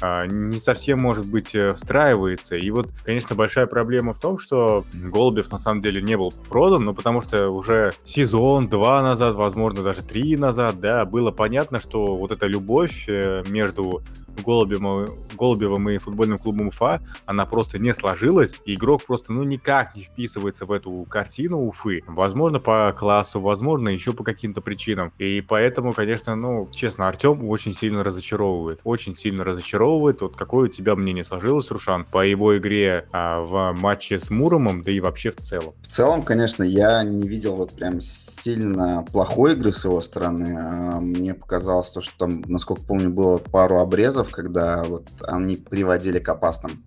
а, 0.00 0.26
не 0.26 0.58
совсем, 0.58 0.98
может 0.98 1.26
быть, 1.26 1.54
э, 1.54 1.74
встраивается. 1.74 2.56
И 2.56 2.70
вот, 2.70 2.88
конечно, 3.04 3.36
большая 3.36 3.66
проблема 3.76 4.14
в 4.14 4.18
том, 4.18 4.38
что 4.38 4.84
Голубев 4.94 5.52
на 5.52 5.58
самом 5.58 5.82
деле 5.82 6.00
не 6.00 6.16
был 6.16 6.32
продан, 6.48 6.82
но 6.86 6.94
потому 6.94 7.20
что 7.20 7.50
уже 7.50 7.92
сезон, 8.06 8.68
два 8.68 9.02
назад, 9.02 9.34
возможно, 9.34 9.82
даже 9.82 10.00
три 10.00 10.34
назад, 10.38 10.80
да, 10.80 11.04
было 11.04 11.30
понятно, 11.30 11.78
что 11.78 12.16
вот 12.16 12.32
эта 12.32 12.46
любовь 12.46 13.04
э, 13.06 13.44
между 13.48 14.00
Голубевым, 14.44 15.08
Голубевым 15.34 15.88
и 15.90 15.98
футбольным 15.98 16.38
клубом 16.38 16.68
Уфа, 16.68 17.00
она 17.26 17.46
просто 17.46 17.78
не 17.78 17.92
сложилась, 17.94 18.60
и 18.64 18.74
игрок 18.74 19.04
просто, 19.04 19.32
ну, 19.32 19.42
никак 19.42 19.94
не 19.94 20.02
вписывается 20.02 20.66
в 20.66 20.72
эту 20.72 21.06
картину 21.08 21.66
Уфы. 21.66 22.02
Возможно, 22.06 22.60
по 22.60 22.94
классу, 22.96 23.40
возможно, 23.40 23.88
еще 23.88 24.12
по 24.12 24.24
каким-то 24.24 24.60
причинам. 24.60 25.12
И 25.18 25.40
поэтому, 25.46 25.92
конечно, 25.92 26.36
ну, 26.36 26.68
честно, 26.72 27.08
Артем 27.08 27.48
очень 27.48 27.72
сильно 27.72 28.04
разочаровывает. 28.04 28.80
Очень 28.84 29.16
сильно 29.16 29.44
разочаровывает. 29.44 30.20
Вот 30.20 30.36
какое 30.36 30.68
у 30.68 30.72
тебя 30.72 30.94
мнение 30.96 31.24
сложилось, 31.24 31.70
Рушан, 31.70 32.04
по 32.04 32.24
его 32.24 32.56
игре 32.58 33.06
а, 33.12 33.40
в 33.40 33.74
матче 33.78 34.18
с 34.18 34.30
Муромом, 34.30 34.82
да 34.82 34.92
и 34.92 35.00
вообще 35.00 35.30
в 35.30 35.36
целом? 35.36 35.74
В 35.82 35.88
целом, 35.88 36.22
конечно, 36.22 36.62
я 36.62 37.02
не 37.02 37.26
видел 37.26 37.56
вот 37.56 37.72
прям 37.72 38.00
сильно 38.00 39.04
плохой 39.10 39.52
игры 39.52 39.72
с 39.72 39.84
его 39.84 40.00
стороны. 40.00 40.58
А, 40.58 41.00
мне 41.00 41.34
показалось 41.34 41.90
то, 41.90 42.00
что 42.00 42.16
там, 42.18 42.42
насколько 42.46 42.82
помню, 42.82 43.10
было 43.10 43.38
пару 43.38 43.78
обрезов, 43.78 44.25
моментов, 44.26 44.32
когда 44.32 44.84
вот 44.84 45.08
они 45.26 45.56
приводили 45.56 46.18
к 46.18 46.28
опасным 46.28 46.84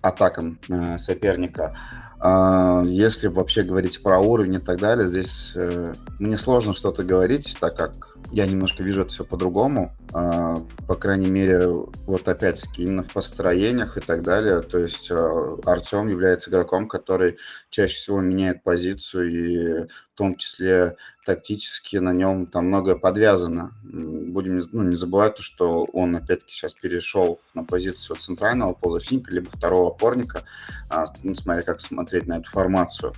атакам 0.00 0.58
э, 0.68 0.98
соперника. 0.98 1.76
Э, 2.22 2.82
если 2.86 3.28
вообще 3.28 3.64
говорить 3.64 4.02
про 4.02 4.20
уровень 4.20 4.54
и 4.54 4.58
так 4.58 4.78
далее, 4.78 5.08
здесь 5.08 5.52
э, 5.54 5.94
мне 6.18 6.36
сложно 6.36 6.72
что-то 6.72 7.02
говорить, 7.02 7.56
так 7.60 7.76
как 7.76 8.16
я 8.32 8.46
немножко 8.46 8.82
вижу 8.82 9.02
это 9.02 9.10
все 9.10 9.24
по-другому. 9.24 9.92
Э, 10.14 10.56
по 10.86 10.94
крайней 10.94 11.30
мере, 11.30 11.66
вот 12.06 12.28
опять-таки 12.28 12.82
именно 12.82 13.02
в 13.02 13.12
построениях 13.12 13.98
и 13.98 14.00
так 14.00 14.22
далее. 14.22 14.60
То 14.60 14.78
есть 14.78 15.10
э, 15.10 15.56
Артем 15.64 16.08
является 16.08 16.48
игроком, 16.48 16.88
который 16.88 17.36
чаще 17.70 17.94
всего 17.94 18.20
меняет 18.20 18.62
позицию 18.62 19.30
и 19.30 19.86
в 20.12 20.14
том 20.14 20.36
числе 20.36 20.96
тактически 21.24 21.96
на 21.96 22.12
нем 22.12 22.46
там 22.46 22.66
многое 22.66 22.96
подвязано. 22.96 23.72
Будем 23.82 24.62
ну, 24.72 24.82
не 24.82 24.96
забывать 24.96 25.36
то, 25.36 25.42
что 25.42 25.84
он 25.92 26.16
опять-таки 26.16 26.52
сейчас 26.52 26.74
перешел 26.74 27.40
на 27.54 27.64
позицию 27.64 28.16
центрального 28.16 28.74
полузащитника 28.74 29.32
либо 29.32 29.50
второго 29.50 29.90
опорника, 29.90 30.44
а, 30.90 31.06
ну, 31.22 31.34
смотря 31.34 31.62
как 31.62 31.80
смотреть 32.12 32.26
на 32.26 32.38
эту 32.38 32.50
формацию. 32.50 33.14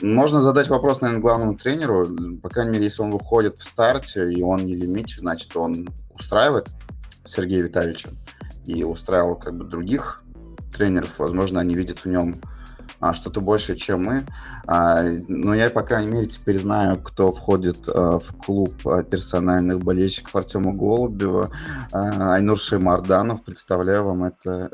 Можно 0.00 0.40
задать 0.40 0.68
вопрос, 0.68 1.00
наверное, 1.00 1.22
главному 1.22 1.56
тренеру. 1.56 2.08
По 2.42 2.48
крайней 2.48 2.72
мере, 2.72 2.84
если 2.84 3.02
он 3.02 3.12
выходит 3.12 3.58
в 3.58 3.64
старте, 3.64 4.32
и 4.32 4.42
он 4.42 4.64
не 4.64 4.74
лимит, 4.74 5.10
значит, 5.10 5.54
он 5.56 5.88
устраивает 6.10 6.68
Сергея 7.24 7.62
Витальевича 7.64 8.08
и 8.64 8.82
устраивал 8.82 9.36
как 9.36 9.56
бы 9.56 9.64
других 9.64 10.22
тренеров. 10.74 11.18
Возможно, 11.18 11.60
они 11.60 11.74
видят 11.74 11.98
в 11.98 12.06
нем 12.06 12.40
а, 12.98 13.12
что-то 13.12 13.42
большее, 13.42 13.76
чем 13.76 14.04
мы. 14.04 14.26
А, 14.66 15.02
но 15.28 15.54
я, 15.54 15.68
по 15.68 15.82
крайней 15.82 16.10
мере, 16.10 16.26
теперь 16.26 16.58
знаю, 16.58 16.96
кто 17.02 17.32
входит 17.34 17.88
а, 17.88 18.20
в 18.20 18.34
клуб 18.36 18.74
а, 18.86 19.02
персональных 19.02 19.80
болельщиков 19.80 20.34
Артема 20.34 20.72
Голубева, 20.72 21.50
а, 21.92 22.34
Айнур 22.36 22.58
Шеймарданов. 22.58 23.44
Представляю 23.44 24.04
вам 24.04 24.24
это, 24.24 24.70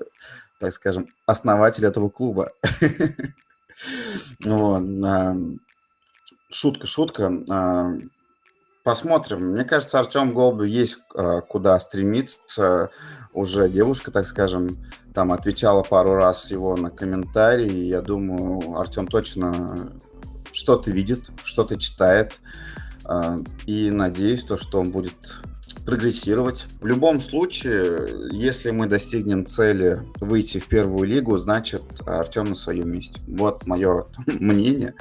так 0.61 0.72
скажем, 0.72 1.09
основатель 1.26 1.85
этого 1.85 2.11
клуба. 2.11 2.52
Шутка, 6.51 6.87
шутка. 6.87 7.99
Посмотрим. 8.85 9.53
Мне 9.53 9.65
кажется, 9.65 9.99
Артем 9.99 10.33
Голубев 10.33 10.67
есть 10.67 10.99
куда 11.49 11.79
стремиться. 11.81 12.91
Уже 13.33 13.69
девушка, 13.69 14.11
так 14.11 14.27
скажем, 14.27 14.85
там 15.12 15.33
отвечала 15.33 15.83
пару 15.83 16.15
раз 16.15 16.51
его 16.51 16.77
на 16.77 16.91
комментарии. 16.91 17.85
Я 17.85 18.01
думаю, 18.01 18.79
Артем 18.79 19.09
точно 19.09 19.93
что-то 20.53 20.91
видит, 20.91 21.31
что-то 21.45 21.79
читает. 21.79 22.41
А, 23.05 23.39
и 23.67 23.91
надеюсь, 23.91 24.45
то, 24.45 24.57
что 24.59 24.81
он 24.81 24.91
будет 24.91 25.39
прогрессировать. 25.85 26.67
В 26.81 26.87
любом 26.87 27.21
случае, 27.21 28.29
если 28.31 28.71
мы 28.71 28.87
достигнем 28.87 29.47
цели 29.47 30.01
выйти 30.21 30.59
в 30.59 30.67
первую 30.67 31.09
лигу, 31.09 31.39
значит 31.39 31.83
Артем 32.07 32.51
на 32.51 32.55
своем 32.55 32.91
месте. 32.91 33.21
Вот 33.27 33.67
мое 33.67 34.07
мнение. 34.27 34.95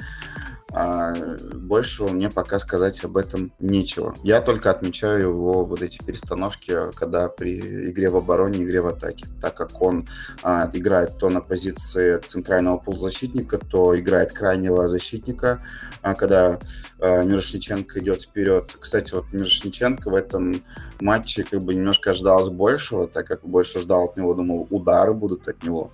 А 0.78 1.14
больше 1.54 2.04
мне 2.04 2.28
пока 2.28 2.58
сказать 2.58 3.02
об 3.02 3.16
этом 3.16 3.50
нечего. 3.58 4.14
Я 4.22 4.42
только 4.42 4.70
отмечаю 4.70 5.20
его 5.20 5.64
вот 5.64 5.80
эти 5.80 5.96
перестановки, 6.04 6.76
когда 6.94 7.28
при 7.28 7.90
игре 7.90 8.10
в 8.10 8.16
обороне, 8.16 8.62
игре 8.62 8.82
в 8.82 8.86
атаке, 8.86 9.24
так 9.40 9.56
как 9.56 9.80
он 9.80 10.06
а, 10.42 10.70
играет 10.74 11.16
то 11.18 11.30
на 11.30 11.40
позиции 11.40 12.18
центрального 12.18 12.76
полузащитника, 12.76 13.56
то 13.56 13.98
играет 13.98 14.34
крайнего 14.34 14.86
защитника, 14.86 15.62
а, 16.02 16.12
когда 16.12 16.60
а, 17.00 17.22
Мирошниченко 17.22 18.00
идет 18.00 18.24
вперед. 18.24 18.76
Кстати, 18.78 19.14
вот 19.14 19.32
Мирошниченко 19.32 20.10
в 20.10 20.14
этом 20.14 20.62
матче 21.00 21.44
как 21.44 21.62
бы 21.62 21.74
немножко 21.74 22.10
ожидалось 22.10 22.50
большего, 22.50 23.08
так 23.08 23.26
как 23.26 23.48
больше 23.48 23.80
ждал 23.80 24.04
от 24.04 24.18
него, 24.18 24.34
думал, 24.34 24.66
удары 24.68 25.14
будут 25.14 25.48
от 25.48 25.62
него. 25.62 25.90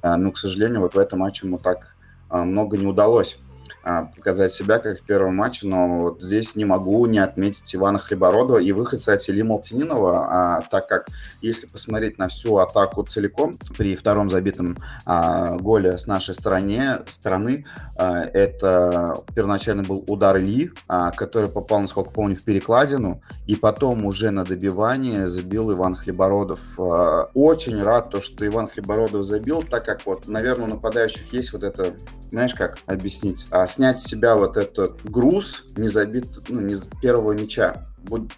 А, 0.00 0.16
но, 0.16 0.30
к 0.30 0.38
сожалению, 0.38 0.82
вот 0.82 0.94
в 0.94 0.98
этом 0.98 1.18
матче 1.18 1.48
ему 1.48 1.58
так 1.58 1.96
а, 2.28 2.44
много 2.44 2.78
не 2.78 2.86
удалось. 2.86 3.40
А, 3.82 4.04
показать 4.16 4.52
себя, 4.52 4.78
как 4.78 5.00
в 5.00 5.02
первом 5.02 5.36
матче, 5.36 5.66
но 5.66 6.02
вот 6.02 6.22
здесь 6.22 6.54
не 6.56 6.64
могу 6.64 7.04
не 7.06 7.18
отметить 7.18 7.74
Ивана 7.74 7.98
Хлебородова 7.98 8.58
и 8.58 8.72
выход, 8.72 9.00
кстати, 9.00 9.30
Ли 9.30 9.42
Малтининова, 9.42 10.26
а, 10.30 10.62
так 10.70 10.88
как 10.88 11.08
если 11.40 11.66
посмотреть 11.66 12.18
на 12.18 12.28
всю 12.28 12.58
атаку 12.58 13.02
целиком, 13.04 13.58
при 13.76 13.96
втором 13.96 14.30
забитом 14.30 14.76
а, 15.04 15.56
голе 15.56 15.98
с 15.98 16.06
нашей 16.06 16.34
стороне, 16.34 17.00
стороны, 17.08 17.64
а, 17.96 18.24
это 18.24 19.22
первоначально 19.34 19.82
был 19.82 20.04
удар 20.06 20.38
Ли, 20.38 20.70
а, 20.88 21.10
который 21.10 21.48
попал, 21.48 21.80
насколько 21.80 22.10
помню, 22.10 22.36
в 22.36 22.42
перекладину, 22.42 23.20
и 23.46 23.56
потом 23.56 24.04
уже 24.04 24.30
на 24.30 24.44
добивание 24.44 25.26
забил 25.26 25.72
Иван 25.72 25.96
Хлебородов. 25.96 26.60
А, 26.78 27.28
очень 27.34 27.82
рад, 27.82 28.10
то, 28.10 28.20
что 28.20 28.46
Иван 28.46 28.68
Хлебородов 28.68 29.24
забил, 29.24 29.62
так 29.62 29.84
как 29.84 30.06
вот, 30.06 30.28
наверное, 30.28 30.66
у 30.66 30.70
нападающих 30.70 31.32
есть 31.32 31.52
вот 31.52 31.64
это, 31.64 31.94
знаешь 32.32 32.54
как 32.54 32.78
объяснить, 32.86 33.46
а, 33.50 33.66
снять 33.66 33.98
с 33.98 34.04
себя 34.04 34.36
вот 34.36 34.56
этот 34.56 35.04
груз 35.04 35.64
не 35.76 35.88
забит, 35.88 36.24
ну, 36.48 36.62
не 36.62 36.76
первого 37.02 37.32
мяча. 37.32 37.84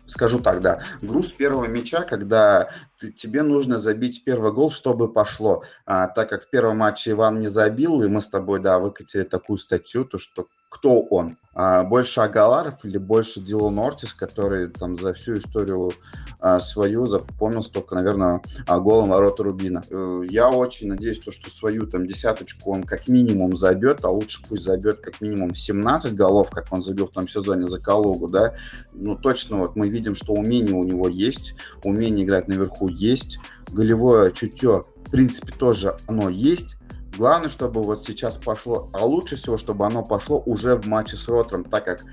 скажу 0.07 0.41
так, 0.41 0.61
да, 0.61 0.81
груз 1.01 1.31
первого 1.31 1.67
мяча, 1.67 2.03
когда 2.03 2.69
ты, 2.99 3.13
тебе 3.13 3.43
нужно 3.43 3.79
забить 3.79 4.25
первый 4.25 4.53
гол, 4.53 4.73
чтобы 4.73 5.13
пошло. 5.13 5.63
А, 5.87 6.09
так 6.09 6.29
как 6.29 6.43
в 6.43 6.51
первом 6.51 6.79
матче 6.79 7.13
Иван 7.13 7.39
не 7.39 7.47
забил, 7.47 8.03
и 8.03 8.09
мы 8.09 8.21
с 8.21 8.29
тобой, 8.29 8.59
да, 8.59 8.81
выкатили 8.81 9.23
такую 9.23 9.59
статью, 9.59 10.05
то 10.05 10.19
что 10.19 10.49
кто 10.75 11.03
он? 11.03 11.39
А, 11.55 11.85
больше 11.85 12.21
Агаларов 12.21 12.85
или 12.85 12.99
больше 12.99 13.41
Дилон 13.41 13.79
Ортис, 13.79 14.13
который 14.13 14.67
там 14.67 14.97
за 14.97 15.15
всю 15.15 15.39
историю 15.39 15.93
а, 16.41 16.59
свою 16.59 17.07
запомнился 17.07 17.71
только, 17.71 17.95
наверное, 17.95 18.43
а, 18.67 18.81
голом 18.81 19.11
ворота 19.11 19.45
Рубина. 19.45 19.85
Э, 19.89 20.23
я 20.29 20.51
очень 20.51 20.89
надеюсь, 20.89 21.21
то, 21.21 21.31
что 21.31 21.49
свою 21.49 21.87
там 21.87 22.09
десяточку 22.09 22.73
он 22.73 22.83
как 22.83 23.07
минимум 23.07 23.57
забьет, 23.57 24.05
а 24.05 24.11
лучше 24.11 24.43
пусть 24.49 24.65
забьет 24.65 24.99
как 24.99 25.21
минимум 25.21 25.55
17 25.55 26.17
голов, 26.17 26.51
как 26.51 26.73
он 26.73 26.83
забил 26.83 27.07
в 27.07 27.13
том 27.13 27.29
сезоне 27.29 27.67
за 27.67 27.81
Калугу, 27.81 28.27
да. 28.27 28.55
Ну, 28.93 29.15
точно 29.15 29.59
вот 29.59 29.77
мы 29.77 29.89
видим, 29.89 30.17
что 30.17 30.33
умение 30.33 30.75
у 30.75 30.83
него 30.83 31.09
есть, 31.09 31.55
умение 31.85 32.25
играть 32.25 32.49
наверху 32.49 32.89
есть, 32.89 33.39
голевое 33.71 34.33
чутье, 34.33 34.83
в 35.07 35.11
принципе, 35.13 35.53
тоже 35.53 35.97
оно 36.09 36.29
есть, 36.29 36.79
Главное, 37.17 37.49
чтобы 37.49 37.83
вот 37.83 38.05
сейчас 38.05 38.37
пошло, 38.37 38.89
а 38.93 39.05
лучше 39.05 39.37
всего, 39.37 39.57
чтобы 39.57 39.87
оно 39.87 40.03
пошло 40.03 40.43
уже 40.45 40.77
в 40.77 40.87
матче 40.87 41.17
с 41.17 41.29
Ротором, 41.29 41.65
так 41.65 41.85
как, 41.85 42.05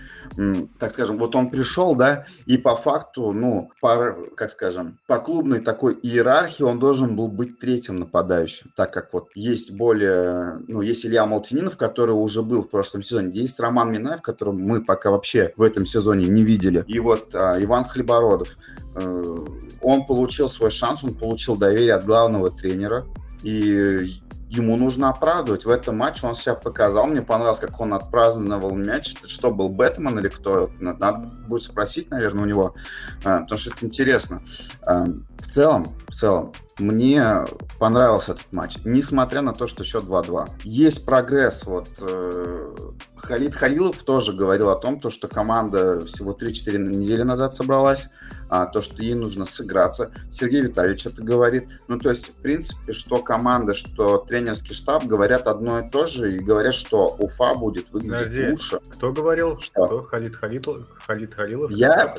так 0.80 0.92
скажем, 0.92 1.18
вот 1.18 1.36
он 1.36 1.50
пришел, 1.50 1.96
да, 1.96 2.26
и 2.46 2.58
по 2.58 2.76
факту, 2.76 3.34
ну, 3.34 3.72
по, 3.82 4.16
как 4.36 4.52
скажем, 4.52 5.00
по 5.08 5.20
клубной 5.20 5.60
такой 5.60 5.98
иерархии 6.02 6.64
он 6.64 6.80
должен 6.80 7.16
был 7.16 7.28
быть 7.28 7.60
третьим 7.60 8.00
нападающим, 8.00 8.72
так 8.76 8.94
как 8.94 9.14
вот 9.14 9.30
есть 9.36 9.72
более, 9.72 10.60
ну, 10.68 10.82
есть 10.82 11.06
Илья 11.06 11.26
Малтининов, 11.26 11.78
который 11.78 12.12
уже 12.12 12.44
был 12.44 12.64
в 12.64 12.70
прошлом 12.70 13.04
сезоне, 13.04 13.32
есть 13.34 13.60
Роман 13.60 13.92
Минаев, 13.92 14.22
которого 14.22 14.54
мы 14.54 14.84
пока 14.84 15.12
вообще 15.12 15.54
в 15.58 15.64
этом 15.64 15.86
сезоне 15.86 16.28
не 16.28 16.44
видели, 16.44 16.84
и 16.88 17.00
вот 17.00 17.34
а, 17.34 17.62
Иван 17.62 17.86
Хлебородов, 17.86 18.56
э, 18.96 19.46
он 19.82 20.06
получил 20.06 20.48
свой 20.48 20.70
шанс, 20.70 21.04
он 21.04 21.16
получил 21.16 21.56
доверие 21.56 21.96
от 21.96 22.06
главного 22.06 22.52
тренера, 22.52 23.06
и 23.44 24.22
ему 24.52 24.76
нужно 24.76 25.10
оправдывать. 25.10 25.64
В 25.64 25.70
этом 25.70 25.98
матче 25.98 26.28
он 26.28 26.36
себя 26.36 26.56
показал. 26.56 27.08
Мне 27.08 27.22
понравилось, 27.22 27.60
как 27.60 27.80
он 27.80 27.94
отпраздновал 27.94 28.76
мяч. 28.76 29.16
Это 29.18 29.30
что, 29.30 29.50
был 29.50 29.70
Бэтмен 29.70 30.20
или 30.20 30.28
кто? 30.28 30.70
Надо 30.80 31.20
будет 31.48 31.64
спросить, 31.64 32.12
наверное, 32.12 32.44
у 32.44 32.48
него, 32.48 32.76
а, 33.24 33.42
потому 33.42 33.58
что 33.58 33.72
это 33.72 33.86
интересно. 33.86 34.42
А, 34.82 35.06
в 35.06 35.48
целом, 35.48 35.96
в 36.10 36.14
целом, 36.14 36.54
мне 36.82 37.46
понравился 37.80 38.34
этот 38.34 38.52
матч, 38.52 38.78
несмотря 38.84 39.42
на 39.42 39.54
то, 39.54 39.68
что 39.68 39.84
счет 39.84 40.04
2-2. 40.04 40.50
Есть 40.64 41.06
прогресс. 41.06 41.64
Вот 41.66 41.88
э, 42.00 42.76
Халид 43.16 43.56
Халилов 43.56 43.98
тоже 44.04 44.34
говорил 44.34 44.70
о 44.70 44.76
том, 44.76 45.00
то, 45.00 45.10
что 45.10 45.28
команда 45.28 46.06
всего 46.06 46.34
3-4 46.34 46.78
недели 46.78 47.22
назад 47.22 47.54
собралась 47.54 48.08
а, 48.52 48.66
то, 48.66 48.82
что 48.82 49.02
ей 49.02 49.14
нужно 49.14 49.46
сыграться. 49.46 50.12
Сергей 50.30 50.62
Витальевич 50.64 51.06
это 51.06 51.24
говорит. 51.24 51.70
Ну, 51.88 51.98
то 51.98 52.10
есть, 52.10 52.28
в 52.28 52.34
принципе, 52.34 52.92
что 52.92 53.24
команда, 53.24 53.76
что 53.76 54.18
тренерский 54.18 54.76
штаб 54.76 55.06
говорят 55.06 55.48
одно 55.48 55.80
и 55.80 55.90
то 55.90 56.06
же, 56.08 56.36
и 56.36 56.40
говорят, 56.40 56.76
что 56.76 57.16
Уфа 57.18 57.56
будет 57.56 57.90
выглядеть 57.92 58.26
Подожди, 58.26 58.52
лучше. 58.52 58.80
Кто 58.90 59.14
говорил? 59.14 59.58
Что? 59.62 59.86
Кто? 59.86 60.04
Халид, 60.04 60.36
Халид, 60.36 60.68
Халид 61.00 61.34
Халилов? 61.34 61.72
Я? 61.72 62.18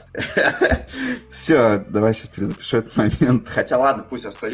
Все, 1.30 1.84
давай 1.86 2.14
сейчас 2.14 2.28
перезапишу 2.28 2.78
этот 2.78 2.96
момент. 2.96 3.48
Хотя, 3.50 3.76
ладно, 3.76 4.06
пусть 4.08 4.24
остается. 4.24 4.51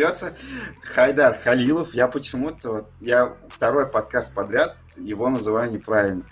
Хайдар 0.83 1.35
Халилов, 1.35 1.95
я 1.95 2.09
почему-то, 2.09 2.89
я 3.01 3.37
второй 3.49 3.89
подкаст 3.89 4.35
подряд 4.35 4.77
его 4.97 5.29
называю 5.29 5.71
неправильно. 5.73 6.25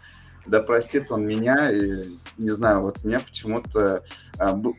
Да 0.45 0.61
простит 0.63 1.11
он 1.11 1.27
меня, 1.27 1.71
и 1.71 2.19
не 2.39 2.51
знаю, 2.51 2.83
вот 2.83 3.03
мне 3.05 3.19
почему-то 3.19 4.05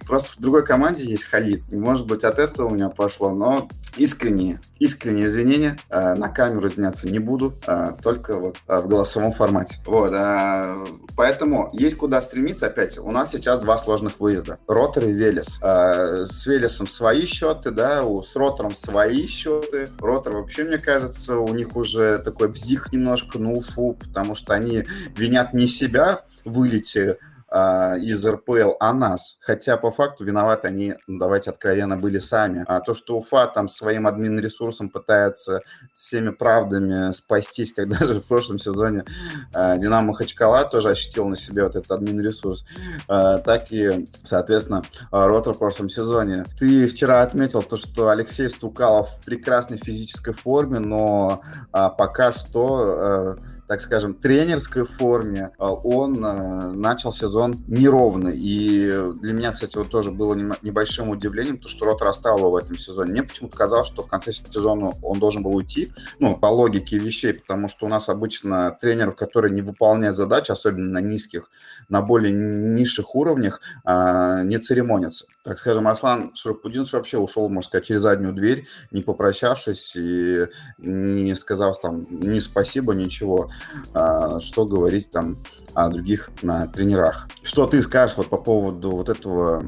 просто 0.05 0.31
в 0.33 0.41
другой 0.41 0.65
команде 0.65 1.03
есть 1.03 1.23
Халид, 1.23 1.71
может 1.71 2.05
быть 2.05 2.23
от 2.23 2.39
этого 2.39 2.67
у 2.67 2.73
меня 2.73 2.89
пошло, 2.89 3.31
но 3.31 3.69
искренние, 3.95 4.59
искренние 4.79 5.25
извинения, 5.25 5.79
а, 5.89 6.13
на 6.15 6.29
камеру 6.29 6.67
извиняться 6.67 7.09
не 7.09 7.19
буду, 7.19 7.53
а, 7.65 7.93
только 7.93 8.37
вот 8.37 8.57
а, 8.67 8.81
в 8.81 8.87
голосовом 8.87 9.33
формате. 9.33 9.77
Вот, 9.85 10.11
а, 10.13 10.85
поэтому 11.15 11.69
есть 11.73 11.97
куда 11.97 12.21
стремиться 12.21 12.67
опять. 12.67 12.97
У 12.97 13.11
нас 13.11 13.31
сейчас 13.31 13.59
два 13.59 13.77
сложных 13.77 14.19
выезда, 14.19 14.59
Ротор 14.67 15.05
и 15.05 15.11
Велес. 15.11 15.57
А, 15.61 16.25
с 16.25 16.45
Велесом 16.45 16.87
свои 16.87 17.25
счеты, 17.25 17.71
да, 17.71 18.03
с 18.03 18.35
Ротором 18.35 18.75
свои 18.75 19.25
счеты. 19.27 19.89
Ротор 19.99 20.33
вообще, 20.33 20.63
мне 20.63 20.77
кажется, 20.77 21.37
у 21.37 21.53
них 21.53 21.75
уже 21.75 22.19
такой 22.19 22.49
бзих 22.49 22.91
немножко 22.91 23.39
на 23.39 23.53
Уфу, 23.53 23.93
потому 23.93 24.35
что 24.35 24.53
они 24.53 24.85
винят 25.15 25.53
не 25.53 25.67
себя 25.67 26.21
в 26.45 26.57
вылете 26.57 27.17
а, 27.49 27.95
из 27.97 28.25
РПЛ, 28.25 28.73
а 28.79 28.93
нас. 28.93 29.37
Хотя 29.47 29.77
по 29.77 29.93
факту 29.93 30.25
виноваты 30.25 30.67
они, 30.67 30.95
ну, 31.07 31.19
давайте 31.19 31.51
откровенно, 31.51 31.95
были 31.95 32.19
сами. 32.19 32.65
А 32.67 32.81
то, 32.81 32.93
что 32.93 33.17
Уфа 33.17 33.47
там 33.47 33.69
своим 33.69 34.05
админ-ресурсом 34.05 34.89
пытается 34.89 35.61
всеми 35.93 36.31
правдами 36.31 37.13
спастись, 37.13 37.71
когда 37.71 37.97
же 38.05 38.15
в 38.15 38.25
прошлом 38.25 38.59
сезоне 38.59 39.05
а, 39.53 39.77
Динамо 39.77 40.13
Хачкала 40.13 40.65
тоже 40.65 40.89
ощутил 40.89 41.29
на 41.29 41.37
себе 41.37 41.63
вот 41.63 41.77
этот 41.77 41.89
админ-ресурс, 41.89 42.65
а, 43.07 43.37
так 43.37 43.71
и, 43.71 44.09
соответственно, 44.25 44.83
Ротор 45.11 45.53
в 45.53 45.59
прошлом 45.59 45.87
сезоне. 45.87 46.43
Ты 46.59 46.85
вчера 46.89 47.21
отметил 47.21 47.63
то, 47.63 47.77
что 47.77 48.09
Алексей 48.09 48.49
Стукалов 48.49 49.11
в 49.11 49.23
прекрасной 49.23 49.77
физической 49.77 50.33
форме, 50.33 50.79
но 50.79 51.41
а, 51.71 51.87
пока 51.87 52.33
что 52.33 52.79
а, 52.81 53.37
так 53.67 53.81
скажем, 53.81 54.13
тренерской 54.13 54.85
форме, 54.85 55.51
а, 55.57 55.73
он 55.73 56.23
а, 56.23 56.71
начал 56.71 57.11
сезон 57.11 57.63
неровно. 57.67 58.29
И 58.33 58.87
для 59.21 59.33
меня, 59.33 59.51
кстати, 59.51 59.75
вот 59.77 59.89
тоже 59.89 60.11
было 60.11 60.35
небольшим 60.61 61.09
удивлением, 61.09 61.57
то, 61.57 61.67
что 61.67 61.85
Ротор 61.85 62.07
оставил 62.07 62.49
в 62.49 62.55
этом 62.55 62.77
сезоне. 62.77 63.11
Мне 63.11 63.23
почему-то 63.23 63.57
казалось, 63.57 63.87
что 63.87 64.03
в 64.03 64.07
конце 64.07 64.31
сезона 64.31 64.93
он 65.01 65.19
должен 65.19 65.43
был 65.43 65.53
уйти, 65.53 65.91
ну, 66.19 66.37
по 66.37 66.47
логике 66.47 66.97
вещей, 66.97 67.33
потому 67.33 67.67
что 67.67 67.85
у 67.85 67.89
нас 67.89 68.07
обычно 68.07 68.77
тренеров, 68.79 69.15
которые 69.15 69.53
не 69.53 69.61
выполняют 69.61 70.15
задачи, 70.15 70.51
особенно 70.51 70.91
на 70.91 71.01
низких, 71.01 71.49
на 71.89 72.01
более 72.01 72.33
низших 72.33 73.15
уровнях, 73.15 73.61
а, 73.83 74.43
не 74.43 74.57
церемонятся. 74.57 75.25
Так 75.43 75.59
скажем, 75.59 75.87
Арслан 75.87 76.35
Шарапудинович 76.35 76.93
вообще 76.93 77.17
ушел, 77.17 77.47
можно 77.49 77.67
сказать, 77.67 77.85
через 77.85 78.01
заднюю 78.01 78.33
дверь, 78.33 78.67
не 78.91 79.01
попрощавшись 79.01 79.93
и 79.95 80.45
не 80.77 81.35
сказав 81.35 81.79
там 81.79 82.05
ни 82.09 82.39
спасибо, 82.39 82.93
ничего. 82.93 83.49
А, 83.93 84.39
что 84.39 84.65
говорить 84.65 85.11
там 85.11 85.37
о 85.73 85.89
других 85.89 86.29
на 86.41 86.67
тренерах. 86.67 87.27
Что 87.43 87.67
ты 87.67 87.81
скажешь 87.81 88.17
вот 88.17 88.29
по 88.29 88.37
поводу 88.37 88.91
вот 88.91 89.09
этого, 89.09 89.63